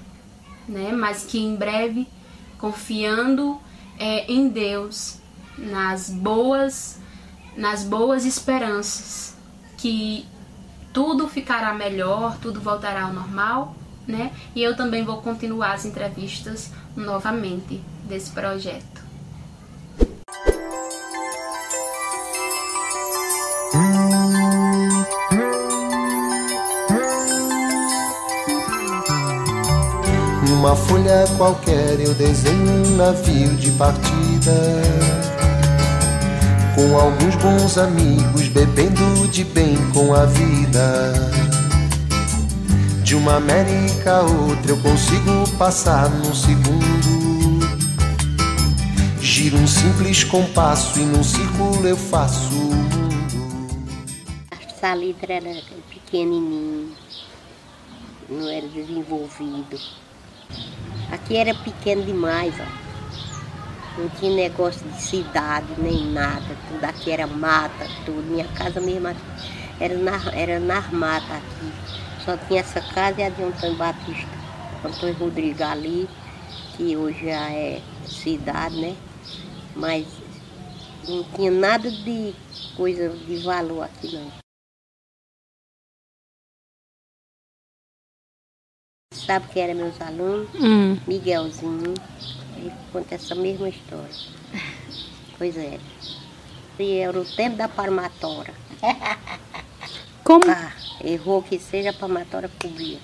né? 0.67 0.91
Mas 0.91 1.23
que 1.25 1.37
em 1.37 1.55
breve, 1.55 2.07
confiando 2.57 3.59
é, 3.99 4.31
em 4.31 4.47
Deus, 4.47 5.19
nas 5.57 6.09
boas, 6.09 6.99
nas 7.57 7.83
boas 7.83 8.25
esperanças, 8.25 9.35
que 9.77 10.25
tudo 10.93 11.27
ficará 11.27 11.73
melhor, 11.73 12.37
tudo 12.37 12.61
voltará 12.61 13.03
ao 13.03 13.13
normal, 13.13 13.75
né? 14.07 14.31
E 14.55 14.61
eu 14.61 14.75
também 14.75 15.03
vou 15.03 15.21
continuar 15.21 15.73
as 15.73 15.85
entrevistas 15.85 16.71
novamente 16.95 17.81
desse 18.03 18.31
projeto. 18.31 19.03
Numa 30.47 30.75
folha 30.75 31.25
qualquer 31.37 31.99
eu 31.99 32.13
desenho 32.13 32.87
um 32.87 32.95
navio 32.95 33.55
de 33.55 33.71
partida 33.71 34.53
Com 36.73 36.97
alguns 36.97 37.35
bons 37.35 37.77
amigos 37.77 38.47
bebendo 38.47 39.27
de 39.27 39.43
bem 39.43 39.75
com 39.91 40.13
a 40.13 40.25
vida 40.25 41.13
De 43.05 43.13
uma 43.13 43.35
América 43.35 44.17
a 44.17 44.21
outra 44.23 44.71
eu 44.71 44.81
consigo 44.81 45.47
passar 45.59 46.09
num 46.09 46.33
segundo 46.33 46.85
Giro 49.21 49.57
um 49.57 49.67
simples 49.67 50.23
compasso 50.23 50.97
e 50.97 51.03
num 51.03 51.23
círculo 51.23 51.87
eu 51.87 51.95
faço 51.95 52.49
o 52.49 52.73
mundo 52.73 53.85
Essa 54.67 54.95
letra 54.95 55.33
era 55.33 55.61
pequenininho, 55.87 56.95
não 58.27 58.49
era 58.49 58.67
desenvolvido 58.67 59.79
Aqui 61.11 61.37
era 61.37 61.53
pequeno 61.53 62.03
demais, 62.03 62.55
ó. 62.59 64.01
Não 64.01 64.09
tinha 64.19 64.35
negócio 64.35 64.83
de 64.89 64.99
cidade 64.99 65.67
nem 65.77 66.11
nada. 66.11 66.57
Tudo 66.67 66.83
aqui 66.83 67.11
era 67.11 67.27
mata, 67.27 67.87
tudo. 68.03 68.23
Minha 68.23 68.47
casa 68.47 68.81
mesmo 68.81 69.15
era 69.79 69.95
na, 69.95 70.31
era 70.33 70.59
nas 70.59 70.91
matas 70.91 71.37
aqui. 71.37 72.04
Só 72.25 72.35
tinha 72.47 72.61
essa 72.61 72.81
casa 72.81 73.21
e 73.21 73.23
a 73.23 73.29
de 73.29 73.43
Antônio 73.43 73.77
Batista, 73.77 74.27
Antônio 74.83 75.13
Rodrigo 75.13 75.63
ali, 75.63 76.09
que 76.75 76.97
hoje 76.97 77.25
já 77.25 77.51
é 77.51 77.83
cidade, 78.07 78.81
né? 78.81 78.97
Mas 79.75 80.07
não 81.07 81.23
tinha 81.35 81.51
nada 81.51 81.91
de 81.91 82.33
coisa 82.75 83.09
de 83.09 83.37
valor 83.43 83.83
aqui 83.83 84.11
não. 84.11 84.31
Sabe 89.13 89.47
quem 89.53 89.61
eram 89.61 89.75
meus 89.75 90.01
alunos? 90.01 90.49
Hum. 90.55 90.99
Miguelzinho. 91.07 91.93
Ele 92.57 92.73
conta 92.91 93.15
essa 93.15 93.35
mesma 93.35 93.69
história. 93.69 94.09
Pois 95.37 95.55
é. 95.57 95.79
E 96.79 96.97
era 96.97 97.19
o 97.19 97.25
tempo 97.25 97.55
da 97.55 97.67
parmatória. 97.67 98.53
Como? 100.23 100.49
Ah 100.49 100.84
errou 101.03 101.41
que 101.41 101.59
seja 101.59 101.89
a 101.89 101.93
palmatória 101.93 102.49
cobria. 102.61 102.97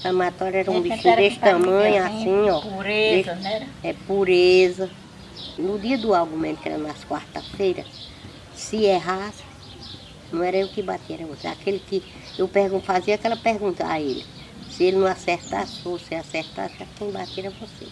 A 0.00 0.02
palmatória 0.04 0.58
era 0.58 0.70
um 0.70 0.80
bichinho 0.80 1.16
desse 1.16 1.38
tamanho, 1.38 2.04
assim, 2.04 2.50
ó. 2.50 2.60
Pureza, 2.60 3.34
Desse- 3.34 3.42
né? 3.42 3.68
É 3.82 3.92
pureza. 3.92 4.90
No 5.58 5.78
dia 5.78 5.96
do 5.98 6.14
argumento, 6.14 6.60
que 6.62 6.68
era 6.68 6.78
nas 6.78 7.02
quarta-feiras, 7.04 7.86
se 8.54 8.84
errasse, 8.84 9.42
não 10.32 10.42
era 10.42 10.56
eu 10.58 10.68
que 10.68 10.82
batia, 10.82 11.16
era 11.16 11.26
você. 11.26 11.46
Aquele 11.46 11.78
que 11.78 12.02
eu 12.38 12.46
pergun- 12.48 12.80
fazia 12.80 13.14
aquela 13.14 13.36
pergunta 13.36 13.86
a 13.86 14.00
ele. 14.00 14.24
Se 14.70 14.84
ele 14.84 14.98
não 14.98 15.06
acertasse, 15.06 15.80
ou 15.86 15.98
se 15.98 16.14
acertasse, 16.14 16.74
quem 16.98 17.10
batia 17.10 17.44
era 17.46 17.50
você. 17.58 17.86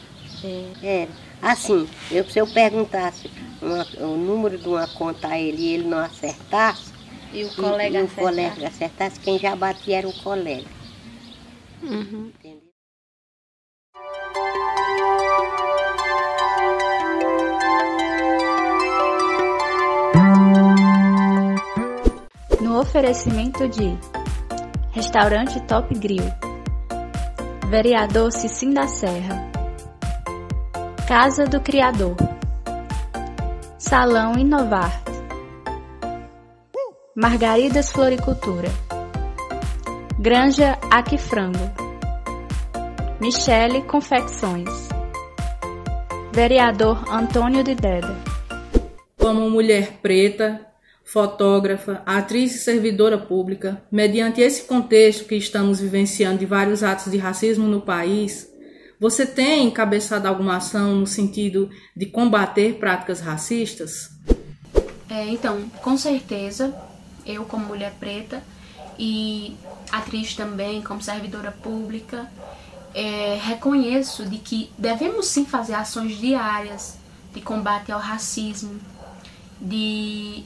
Era. 0.83 1.11
Assim, 1.41 1.89
eu, 2.11 2.29
se 2.29 2.39
eu 2.39 2.47
perguntasse 2.47 3.31
uma- 3.63 3.87
o 4.07 4.17
número 4.17 4.59
de 4.59 4.69
uma 4.69 4.87
conta 4.89 5.29
a 5.29 5.39
ele 5.41 5.63
e 5.63 5.73
ele 5.75 5.85
não 5.89 5.99
acertasse, 5.99 6.93
E 7.35 7.45
o 7.45 7.49
e- 7.49 7.55
colega 7.57 7.99
e 7.99 8.03
o 8.03 8.05
acertar. 8.05 8.25
colega 8.25 8.69
acertasse, 8.69 9.21
quem 9.21 9.39
já 9.39 9.55
batia 9.57 9.99
era 9.99 10.09
o 10.09 10.13
colega. 10.23 10.69
Uhum. 11.83 12.33
No 22.61 22.81
oferecimento 22.81 23.69
de 23.69 23.97
Restaurante 24.93 25.61
Top 25.63 25.93
Grill, 25.99 26.25
Vereador 27.69 28.33
Cicim 28.33 28.73
da 28.73 28.87
Serra, 28.89 29.51
Casa 31.07 31.45
do 31.45 31.61
Criador, 31.61 32.17
Salão 33.79 34.39
Inovar, 34.39 35.04
Margaridas 37.17 37.91
Floricultura, 37.91 38.69
Granja 40.19 40.77
Aquifrango, 40.91 41.71
Michele 43.21 43.83
Confecções, 43.83 44.69
Vereador 46.33 47.09
Antônio 47.09 47.63
de 47.63 47.77
Deda. 47.77 48.17
como 49.17 49.49
mulher 49.49 49.99
preta, 50.03 50.67
fotógrafa, 51.05 52.03
atriz 52.05 52.57
e 52.57 52.59
servidora 52.59 53.17
pública, 53.17 53.81
mediante 53.93 54.41
esse 54.41 54.65
contexto 54.65 55.25
que 55.25 55.37
estamos 55.37 55.79
vivenciando 55.79 56.39
de 56.39 56.47
vários 56.47 56.83
atos 56.83 57.13
de 57.13 57.17
racismo 57.17 57.69
no 57.69 57.81
país, 57.81 58.53
você 58.99 59.25
tem 59.25 59.69
encabeçado 59.69 60.27
alguma 60.27 60.57
ação 60.57 60.97
no 60.97 61.07
sentido 61.07 61.71
de 61.97 62.07
combater 62.07 62.75
práticas 62.75 63.21
racistas? 63.21 64.11
É, 65.09 65.29
então, 65.29 65.63
com 65.81 65.97
certeza, 65.97 66.75
eu 67.27 67.45
como 67.45 67.67
mulher 67.67 67.95
preta 67.99 68.43
e 68.99 69.57
atriz 69.91 70.35
também, 70.35 70.83
como 70.83 71.03
servidora 71.03 71.51
pública, 71.51 72.31
é, 72.95 73.39
reconheço 73.43 74.25
de 74.25 74.39
que 74.39 74.71
devemos 74.79 75.27
sim 75.27 75.45
fazer 75.45 75.75
ações 75.75 76.17
diárias 76.19 76.97
de 77.33 77.41
combate 77.41 77.91
ao 77.91 77.99
racismo, 77.99 78.79
de 79.61 80.45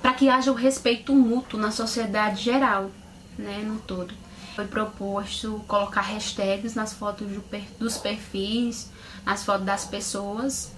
para 0.00 0.14
que 0.14 0.28
haja 0.28 0.52
o 0.52 0.54
respeito 0.54 1.12
mútuo 1.12 1.58
na 1.58 1.70
sociedade 1.70 2.42
geral, 2.42 2.90
né, 3.36 3.58
no 3.66 3.78
todo. 3.78 4.14
Foi 4.54 4.66
proposto 4.66 5.62
colocar 5.66 6.00
hashtags 6.00 6.74
nas 6.74 6.92
fotos 6.92 7.26
do 7.28 7.44
dos 7.78 7.98
perfis, 7.98 8.90
nas 9.24 9.44
fotos 9.44 9.66
das 9.66 9.84
pessoas 9.84 10.72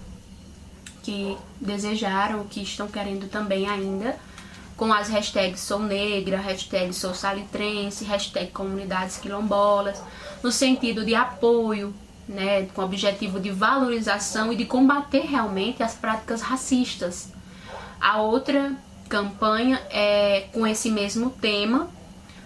que 1.03 1.37
desejaram, 1.61 2.43
que 2.45 2.61
estão 2.61 2.87
querendo 2.87 3.29
também 3.29 3.69
ainda, 3.69 4.17
com 4.79 4.93
as 4.93 5.09
hashtags 5.09 5.59
sou 5.59 5.79
negra, 5.79 6.37
hashtag 6.37 6.93
sou 6.93 7.13
salitrense, 7.13 8.05
hashtag 8.05 8.49
comunidades 8.51 9.17
quilombolas, 9.17 10.01
no 10.41 10.53
sentido 10.53 11.03
de 11.03 11.13
apoio, 11.13 11.93
né, 12.25 12.65
com 12.73 12.81
o 12.81 12.85
objetivo 12.85 13.41
de 13.41 13.51
valorização 13.51 14.53
e 14.53 14.55
de 14.55 14.63
combater 14.63 15.25
realmente 15.25 15.83
as 15.83 15.95
práticas 15.95 16.41
racistas. 16.41 17.33
A 17.99 18.21
outra 18.21 18.71
campanha 19.09 19.81
é 19.89 20.47
com 20.53 20.65
esse 20.65 20.89
mesmo 20.89 21.29
tema, 21.29 21.89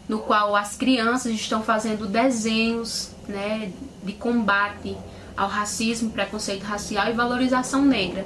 no 0.10 0.18
qual 0.18 0.56
as 0.56 0.76
crianças 0.76 1.32
estão 1.34 1.62
fazendo 1.62 2.08
desenhos 2.08 3.12
né, 3.28 3.72
de 4.02 4.14
combate 4.14 4.98
ao 5.38 5.48
racismo, 5.48 6.10
preconceito 6.10 6.64
racial 6.64 7.08
e 7.10 7.14
valorização 7.14 7.84
negra. 7.84 8.26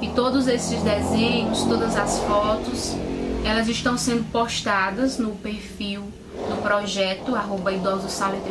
E 0.00 0.08
todos 0.10 0.46
esses 0.46 0.80
desenhos, 0.82 1.64
todas 1.64 1.96
as 1.96 2.20
fotos, 2.20 2.96
elas 3.44 3.68
estão 3.68 3.98
sendo 3.98 4.24
postadas 4.30 5.18
no 5.18 5.34
perfil 5.36 6.02
do 6.32 6.62
projeto 6.62 7.34
arroba 7.34 7.72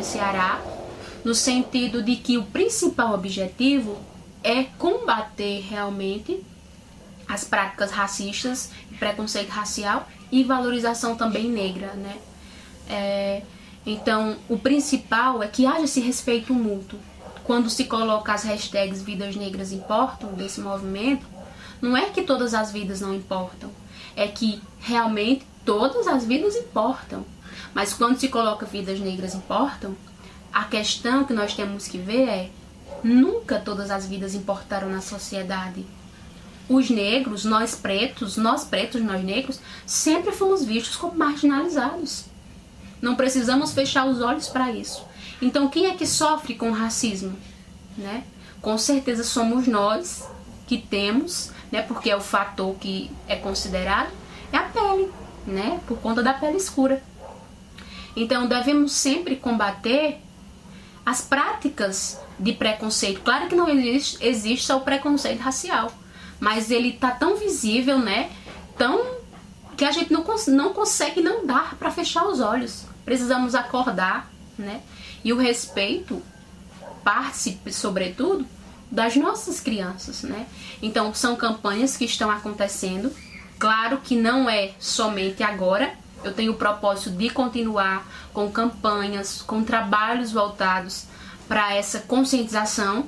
Ceará, 0.02 0.60
no 1.24 1.34
sentido 1.34 2.02
de 2.02 2.16
que 2.16 2.36
o 2.36 2.44
principal 2.44 3.14
objetivo 3.14 3.98
é 4.42 4.64
combater 4.64 5.60
realmente 5.60 6.44
as 7.28 7.44
práticas 7.44 7.90
racistas, 7.90 8.70
preconceito 8.98 9.50
racial 9.50 10.08
e 10.30 10.44
valorização 10.44 11.16
também 11.16 11.48
negra, 11.48 11.94
né? 11.94 12.16
É, 12.88 13.42
então, 13.86 14.36
o 14.48 14.58
principal 14.58 15.42
é 15.42 15.48
que 15.48 15.66
haja 15.66 15.84
esse 15.84 16.00
respeito 16.00 16.52
mútuo. 16.52 16.98
Quando 17.44 17.68
se 17.68 17.84
coloca 17.84 18.32
as 18.32 18.44
hashtags 18.44 19.02
Vidas 19.02 19.34
Negras 19.34 19.72
Importam 19.72 20.32
desse 20.34 20.60
movimento, 20.60 21.26
não 21.80 21.96
é 21.96 22.10
que 22.10 22.22
todas 22.22 22.54
as 22.54 22.70
vidas 22.70 23.00
não 23.00 23.12
importam, 23.12 23.70
é 24.16 24.28
que 24.28 24.60
realmente 24.80 25.46
todas 25.64 26.06
as 26.06 26.24
vidas 26.24 26.56
importam. 26.56 27.24
Mas 27.74 27.92
quando 27.92 28.18
se 28.18 28.28
coloca 28.28 28.66
Vidas 28.66 29.00
Negras 29.00 29.34
Importam, 29.34 29.96
a 30.52 30.64
questão 30.64 31.24
que 31.24 31.32
nós 31.32 31.54
temos 31.54 31.88
que 31.88 31.98
ver 31.98 32.28
é: 32.28 32.50
nunca 33.02 33.58
todas 33.58 33.90
as 33.90 34.06
vidas 34.06 34.34
importaram 34.34 34.88
na 34.90 35.00
sociedade 35.00 35.84
os 36.68 36.90
negros, 36.90 37.44
nós 37.44 37.74
pretos, 37.74 38.36
nós 38.36 38.64
pretos, 38.64 39.02
nós 39.02 39.22
negros, 39.22 39.60
sempre 39.86 40.32
fomos 40.32 40.64
vistos 40.64 40.96
como 40.96 41.16
marginalizados. 41.16 42.24
Não 43.00 43.16
precisamos 43.16 43.72
fechar 43.72 44.06
os 44.06 44.20
olhos 44.20 44.48
para 44.48 44.70
isso. 44.70 45.04
Então, 45.40 45.68
quem 45.68 45.86
é 45.86 45.94
que 45.94 46.06
sofre 46.06 46.54
com 46.54 46.70
o 46.70 46.74
racismo? 46.74 47.36
Né? 47.96 48.24
Com 48.60 48.78
certeza 48.78 49.24
somos 49.24 49.66
nós 49.66 50.24
que 50.66 50.78
temos, 50.78 51.50
né, 51.72 51.82
porque 51.82 52.10
é 52.10 52.16
o 52.16 52.20
fator 52.20 52.76
que 52.76 53.10
é 53.26 53.34
considerado, 53.34 54.10
é 54.52 54.58
a 54.58 54.62
pele, 54.62 55.10
né, 55.46 55.80
por 55.86 55.98
conta 55.98 56.22
da 56.22 56.34
pele 56.34 56.58
escura. 56.58 57.02
Então, 58.14 58.46
devemos 58.46 58.92
sempre 58.92 59.36
combater 59.36 60.20
as 61.04 61.22
práticas 61.22 62.20
de 62.38 62.52
preconceito. 62.52 63.22
Claro 63.22 63.48
que 63.48 63.56
não 63.56 63.68
existe, 63.68 64.18
existe 64.20 64.66
só 64.66 64.76
o 64.76 64.82
preconceito 64.82 65.40
racial, 65.40 65.90
mas 66.38 66.70
ele 66.70 66.92
tá 66.92 67.10
tão 67.10 67.36
visível, 67.36 67.98
né? 67.98 68.30
Tão 68.76 69.22
que 69.76 69.84
a 69.84 69.90
gente 69.90 70.12
não, 70.12 70.22
cons 70.22 70.46
não 70.46 70.72
consegue 70.74 71.20
não 71.20 71.46
dar 71.46 71.74
para 71.76 71.90
fechar 71.90 72.26
os 72.26 72.40
olhos. 72.40 72.84
Precisamos 73.04 73.54
acordar, 73.54 74.30
né? 74.58 74.82
E 75.24 75.32
o 75.32 75.38
respeito 75.38 76.22
parte, 77.02 77.58
sobretudo, 77.70 78.46
das 78.92 79.16
nossas 79.16 79.58
crianças, 79.58 80.22
né? 80.22 80.46
Então, 80.82 81.14
são 81.14 81.34
campanhas 81.34 81.96
que 81.96 82.04
estão 82.04 82.30
acontecendo. 82.30 83.10
Claro 83.58 83.98
que 84.04 84.14
não 84.14 84.48
é 84.48 84.72
somente 84.78 85.42
agora. 85.42 85.94
Eu 86.22 86.34
tenho 86.34 86.52
o 86.52 86.56
propósito 86.56 87.10
de 87.10 87.30
continuar 87.30 88.06
com 88.34 88.52
campanhas, 88.52 89.40
com 89.40 89.64
trabalhos 89.64 90.30
voltados 90.30 91.06
para 91.48 91.74
essa 91.74 92.00
conscientização. 92.00 93.06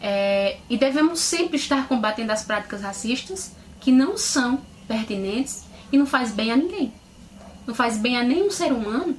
É, 0.00 0.58
e 0.68 0.76
devemos 0.76 1.20
sempre 1.20 1.56
estar 1.56 1.88
combatendo 1.88 2.30
as 2.30 2.44
práticas 2.44 2.82
racistas 2.82 3.52
que 3.80 3.90
não 3.90 4.18
são 4.18 4.60
pertinentes 4.86 5.64
e 5.90 5.96
não 5.96 6.06
faz 6.06 6.32
bem 6.32 6.52
a 6.52 6.56
ninguém. 6.56 6.92
Não 7.66 7.74
faz 7.74 7.96
bem 7.96 8.18
a 8.18 8.22
nenhum 8.22 8.50
ser 8.50 8.72
humano 8.72 9.16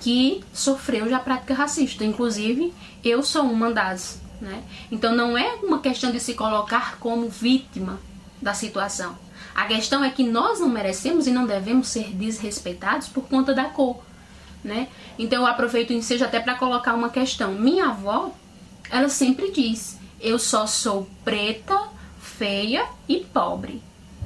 que 0.00 0.42
sofreu 0.52 1.08
já 1.08 1.20
prática 1.20 1.54
racista. 1.54 2.04
Inclusive, 2.04 2.72
eu 3.04 3.22
sou 3.22 3.44
uma 3.44 3.70
das. 3.70 4.20
Né? 4.40 4.62
Então, 4.90 5.14
não 5.14 5.36
é 5.36 5.56
uma 5.62 5.80
questão 5.80 6.10
de 6.10 6.18
se 6.18 6.34
colocar 6.34 6.98
como 6.98 7.28
vítima 7.28 8.00
da 8.40 8.54
situação. 8.54 9.16
A 9.54 9.64
questão 9.66 10.02
é 10.02 10.10
que 10.10 10.22
nós 10.22 10.60
não 10.60 10.68
merecemos 10.68 11.26
e 11.26 11.30
não 11.30 11.46
devemos 11.46 11.88
ser 11.88 12.14
desrespeitados 12.14 13.08
por 13.08 13.24
conta 13.24 13.52
da 13.52 13.64
cor. 13.64 14.02
Né? 14.64 14.88
Então, 15.18 15.42
eu 15.42 15.46
aproveito 15.46 15.90
o 15.90 15.94
ensejo 15.94 16.24
até 16.24 16.40
para 16.40 16.54
colocar 16.54 16.94
uma 16.94 17.10
questão. 17.10 17.52
Minha 17.52 17.86
avó, 17.86 18.32
ela 18.90 19.08
sempre 19.08 19.50
diz: 19.50 19.98
eu 20.20 20.38
só 20.38 20.66
sou 20.66 21.08
preta, 21.24 21.88
feia 22.20 22.86
e 23.08 23.20
pobre. 23.20 23.82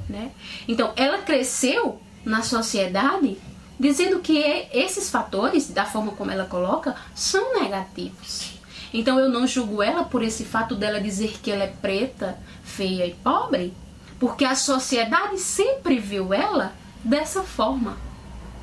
Né? 0.07 0.31
Então, 0.67 0.93
ela 0.95 1.17
cresceu 1.19 1.99
na 2.23 2.41
sociedade 2.41 3.37
dizendo 3.79 4.19
que 4.19 4.37
esses 4.71 5.09
fatores, 5.09 5.69
da 5.69 5.85
forma 5.85 6.13
como 6.13 6.31
ela 6.31 6.45
coloca, 6.45 6.95
são 7.13 7.59
negativos. 7.59 8.54
Então 8.97 9.19
eu 9.19 9.29
não 9.29 9.45
julgo 9.45 9.83
ela 9.83 10.05
por 10.05 10.23
esse 10.23 10.45
fato 10.45 10.73
dela 10.73 11.01
dizer 11.01 11.37
que 11.43 11.51
ela 11.51 11.65
é 11.65 11.67
preta, 11.67 12.39
feia 12.63 13.05
e 13.05 13.13
pobre, 13.13 13.73
porque 14.17 14.45
a 14.45 14.55
sociedade 14.55 15.37
sempre 15.37 15.99
viu 15.99 16.33
ela 16.33 16.71
dessa 17.03 17.43
forma, 17.43 17.97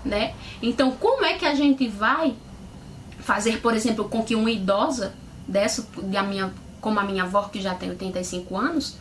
né? 0.02 0.32
Então 0.62 0.92
como 0.92 1.22
é 1.22 1.34
que 1.34 1.44
a 1.44 1.54
gente 1.54 1.86
vai 1.86 2.34
fazer, 3.18 3.60
por 3.60 3.74
exemplo, 3.74 4.08
com 4.08 4.22
que 4.22 4.34
uma 4.34 4.50
idosa 4.50 5.12
dessa, 5.46 5.86
da 6.04 6.22
minha, 6.22 6.50
como 6.80 6.98
a 6.98 7.04
minha 7.04 7.24
avó 7.24 7.42
que 7.42 7.60
já 7.60 7.74
tem 7.74 7.90
85 7.90 8.56
anos, 8.56 8.96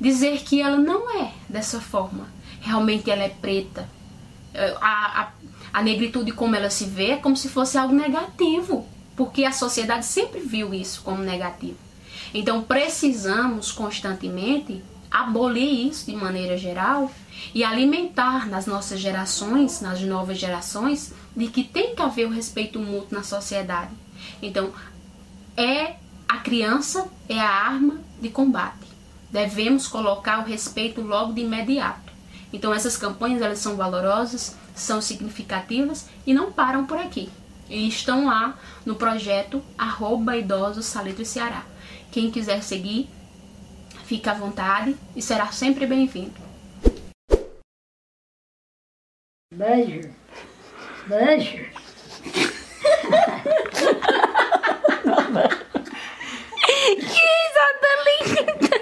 dizer 0.00 0.38
que 0.44 0.62
ela 0.62 0.76
não 0.76 1.20
é 1.20 1.32
dessa 1.48 1.80
forma. 1.80 2.28
Realmente 2.60 3.10
ela 3.10 3.24
é 3.24 3.28
preta. 3.28 3.88
É, 4.54 4.72
a, 4.80 5.22
a, 5.22 5.28
a 5.72 5.82
negritude 5.82 6.30
como 6.30 6.54
ela 6.54 6.70
se 6.70 6.84
vê 6.84 7.10
é 7.10 7.16
como 7.16 7.36
se 7.36 7.48
fosse 7.48 7.76
algo 7.76 7.92
negativo, 7.92 8.86
porque 9.16 9.44
a 9.44 9.52
sociedade 9.52 10.04
sempre 10.04 10.40
viu 10.40 10.74
isso 10.74 11.02
como 11.02 11.22
negativo. 11.22 11.78
Então 12.34 12.62
precisamos 12.62 13.72
constantemente 13.72 14.82
abolir 15.10 15.88
isso 15.88 16.06
de 16.06 16.14
maneira 16.14 16.58
geral 16.58 17.10
e 17.54 17.64
alimentar 17.64 18.46
nas 18.48 18.66
nossas 18.66 19.00
gerações, 19.00 19.80
nas 19.80 20.00
novas 20.02 20.38
gerações, 20.38 21.12
de 21.34 21.48
que 21.48 21.64
tem 21.64 21.94
que 21.94 22.02
haver 22.02 22.26
o 22.26 22.32
respeito 22.32 22.78
mútuo 22.78 23.16
na 23.16 23.22
sociedade. 23.22 23.92
Então, 24.42 24.72
é 25.56 25.96
a 26.28 26.38
criança 26.38 27.06
é 27.28 27.38
a 27.38 27.48
arma 27.48 28.00
de 28.20 28.28
combate. 28.28 28.86
Devemos 29.30 29.86
colocar 29.86 30.40
o 30.40 30.44
respeito 30.44 31.00
logo 31.00 31.32
de 31.32 31.40
imediato. 31.42 32.12
Então 32.52 32.74
essas 32.74 32.96
campanhas 32.96 33.42
elas 33.42 33.58
são 33.58 33.76
valorosas, 33.76 34.56
são 34.74 35.00
significativas 35.00 36.06
e 36.26 36.34
não 36.34 36.52
param 36.52 36.84
por 36.84 36.98
aqui. 36.98 37.28
E 37.68 37.88
estão 37.88 38.26
lá 38.26 38.58
no 38.84 38.94
projeto 38.94 39.62
arroba 39.76 40.36
idosos 40.36 40.86
Salitre 40.86 41.24
Ceará. 41.24 41.64
Quem 42.12 42.30
quiser 42.30 42.62
seguir, 42.62 43.08
fica 44.04 44.30
à 44.30 44.34
vontade 44.34 44.96
e 45.14 45.22
será 45.22 45.50
sempre 45.52 45.84
bem-vindo. 45.86 46.46
Beijo. 49.52 50.14
Beijo. 51.06 51.66
que 56.94 57.20
risada 57.22 57.90
linda! 58.06 58.76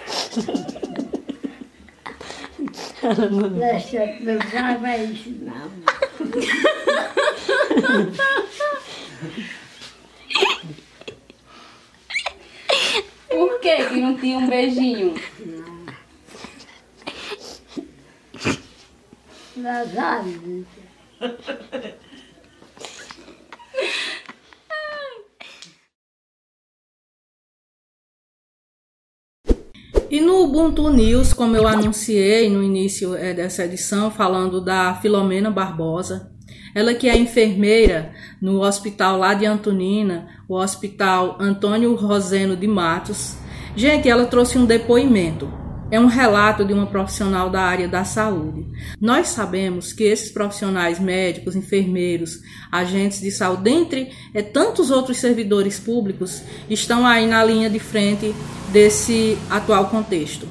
Deixa 3.59 4.05
eu 4.05 4.25
não 4.25 5.05
isso, 5.05 5.31
não. 5.43 5.71
Por 13.29 13.61
que 13.61 13.89
que 13.89 14.01
não 14.01 14.17
tinha 14.17 14.39
um 14.39 14.49
beijinho? 14.49 15.15
Nazário. 19.57 20.67
E 30.11 30.21
no 30.21 30.45
Ubuntu 30.45 30.91
News, 30.91 31.33
como 31.33 31.57
eu 31.57 31.67
anunciei 31.67 32.49
no 32.49 32.63
início 32.63 33.17
é, 33.17 33.35
dessa 33.35 33.65
edição, 33.65 34.13
falando 34.13 34.61
da 34.61 34.95
Filomena 34.95 35.51
Barbosa, 35.51 36.34
ela 36.75 36.95
que 36.95 37.09
é 37.09 37.17
enfermeira 37.17 38.13
no 38.41 38.61
hospital 38.61 39.19
lá 39.19 39.35
de 39.35 39.47
Antonina, 39.47 40.27
o 40.49 40.57
Hospital 40.57 41.37
Antônio 41.41 41.95
Roseno 41.95 42.57
de 42.57 42.67
Matos. 42.67 43.37
Gente, 43.77 44.09
ela 44.09 44.27
trouxe 44.27 44.59
um 44.59 44.67
depoimento 44.67 45.65
é 45.91 46.01
um 46.01 46.07
relato 46.07 46.65
de 46.65 46.73
uma 46.73 46.87
profissional 46.87 47.49
da 47.51 47.63
área 47.63 47.87
da 47.87 48.05
saúde. 48.05 48.67
Nós 49.01 49.29
sabemos 49.29 49.93
que 49.93 50.03
esses 50.03 50.31
profissionais 50.31 50.99
médicos, 50.99 51.55
enfermeiros, 51.55 52.41
agentes 52.73 53.21
de 53.21 53.31
saúde, 53.31 53.63
dentre 53.63 54.11
é, 54.33 54.43
tantos 54.43 54.91
outros 54.91 55.19
servidores 55.19 55.79
públicos, 55.79 56.43
estão 56.69 57.07
aí 57.07 57.27
na 57.27 57.45
linha 57.45 57.71
de 57.71 57.79
frente 57.79 58.35
desse 58.73 59.39
atual 59.49 59.89
contexto. 59.89 60.49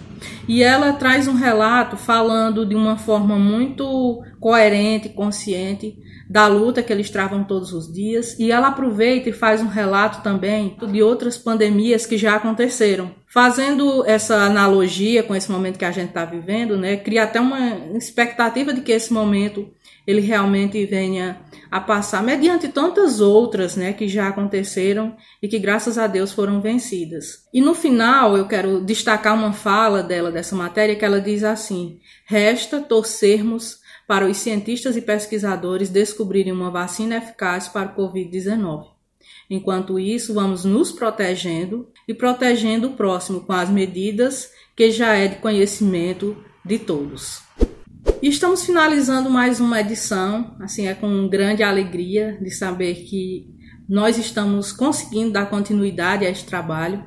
E 0.48 0.62
ela 0.62 0.94
traz 0.94 1.28
um 1.28 1.36
relato 1.36 1.98
falando 1.98 2.66
de 2.66 2.76
uma 2.76 2.98
forma 2.98 3.38
muito 3.38 4.22
coerente, 4.40 5.10
consciente, 5.10 5.98
da 6.30 6.48
luta 6.48 6.82
que 6.82 6.92
eles 6.92 7.10
travam 7.10 7.44
todos 7.44 7.74
os 7.74 7.92
dias, 7.92 8.38
e 8.40 8.52
ela 8.52 8.70
aproveita 8.70 9.30
e 9.30 9.34
faz 9.34 9.62
um 9.62 9.68
relato 9.68 10.24
também 10.24 10.76
de 10.92 11.04
outras 11.04 11.38
pandemias 11.38 12.06
que 12.06 12.18
já 12.18 12.36
aconteceram. 12.36 13.12
Fazendo 13.28 14.04
essa 14.06 14.38
analogia 14.38 15.24
com 15.24 15.36
esse 15.36 15.52
momento 15.52 15.78
que 15.78 15.86
a 15.86 15.92
gente 15.92 16.10
está 16.10 16.26
vivendo, 16.26 16.78
né, 16.78 16.98
cria 16.98 17.24
até 17.24 17.40
uma 17.40 17.78
expectativa 17.96 18.74
de 18.74 18.82
que 18.82 18.92
esse 18.92 19.14
momento 19.14 19.68
ele 20.06 20.22
realmente 20.22 20.86
venha 20.86 21.38
a 21.74 21.82
passar, 21.82 22.22
mediante 22.22 22.68
tantas 22.68 23.20
outras 23.20 23.76
né, 23.76 23.94
que 23.94 24.08
já 24.08 24.28
aconteceram 24.28 25.18
e 25.42 25.48
que, 25.48 25.58
graças 25.58 25.98
a 25.98 26.06
Deus, 26.06 26.32
foram 26.32 26.62
vencidas. 26.62 27.48
E 27.52 27.60
no 27.60 27.74
final, 27.74 28.38
eu 28.38 28.48
quero 28.48 28.80
destacar 28.80 29.34
uma 29.34 29.54
fala 29.54 30.04
dela, 30.04 30.32
dessa 30.32 30.56
matéria, 30.56 30.96
que 30.96 31.04
ela 31.04 31.20
diz 31.20 31.44
assim: 31.44 32.00
resta 32.28 32.80
torcermos 32.80 33.80
para 34.08 34.28
os 34.28 34.38
cientistas 34.38 34.96
e 34.96 35.02
pesquisadores 35.02 35.90
descobrirem 35.90 36.54
uma 36.54 36.70
vacina 36.70 37.16
eficaz 37.16 37.68
para 37.68 37.90
o 37.90 37.96
Covid-19. 37.96 38.90
Enquanto 39.50 39.98
isso, 39.98 40.32
vamos 40.36 40.64
nos 40.64 40.92
protegendo 40.92 41.90
e 42.08 42.14
protegendo 42.14 42.90
o 42.90 42.94
próximo 42.94 43.42
com 43.42 43.54
as 43.54 43.72
medidas 43.72 44.52
que 44.76 44.92
já 44.92 45.16
é 45.16 45.28
de 45.28 45.38
conhecimento 45.38 46.38
de 46.64 46.78
todos. 46.78 47.43
E 48.24 48.30
estamos 48.30 48.64
finalizando 48.64 49.30
mais 49.30 49.60
uma 49.60 49.82
edição, 49.82 50.56
assim 50.62 50.88
é 50.88 50.94
com 50.94 51.28
grande 51.28 51.62
alegria 51.62 52.38
de 52.42 52.50
saber 52.52 53.04
que 53.04 53.54
nós 53.86 54.18
estamos 54.18 54.72
conseguindo 54.72 55.34
dar 55.34 55.48
continuidade 55.48 56.26
a 56.26 56.30
este 56.30 56.46
trabalho. 56.46 57.04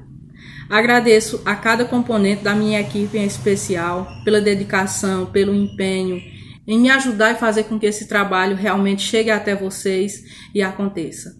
Agradeço 0.68 1.40
a 1.46 1.56
cada 1.56 1.86
componente 1.86 2.44
da 2.44 2.54
minha 2.54 2.82
equipe 2.82 3.16
em 3.16 3.24
especial 3.24 4.06
pela 4.26 4.42
dedicação, 4.42 5.24
pelo 5.24 5.54
empenho 5.54 6.20
em 6.66 6.78
me 6.78 6.90
ajudar 6.90 7.32
e 7.32 7.38
fazer 7.38 7.62
com 7.62 7.80
que 7.80 7.86
esse 7.86 8.06
trabalho 8.06 8.54
realmente 8.54 9.00
chegue 9.00 9.30
até 9.30 9.54
vocês 9.54 10.22
e 10.54 10.60
aconteça. 10.60 11.34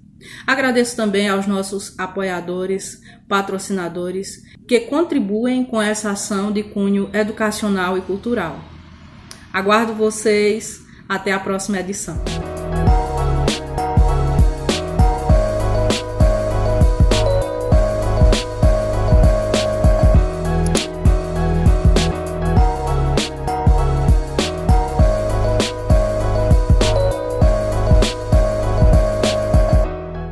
Agradeço 0.47 0.97
também 0.97 1.29
aos 1.29 1.47
nossos 1.47 1.99
apoiadores, 1.99 3.03
patrocinadores, 3.29 4.43
que 4.67 4.81
contribuem 4.81 5.67
com 5.67 5.83
essa 5.83 6.13
ação 6.13 6.51
de 6.51 6.63
cunho 6.63 7.11
educacional 7.13 7.99
e 7.99 8.01
cultural. 8.01 8.75
Aguardo 9.57 9.95
vocês. 9.95 10.83
Até 11.09 11.33
a 11.33 11.41
próxima 11.41 11.81
edição. 11.81 12.23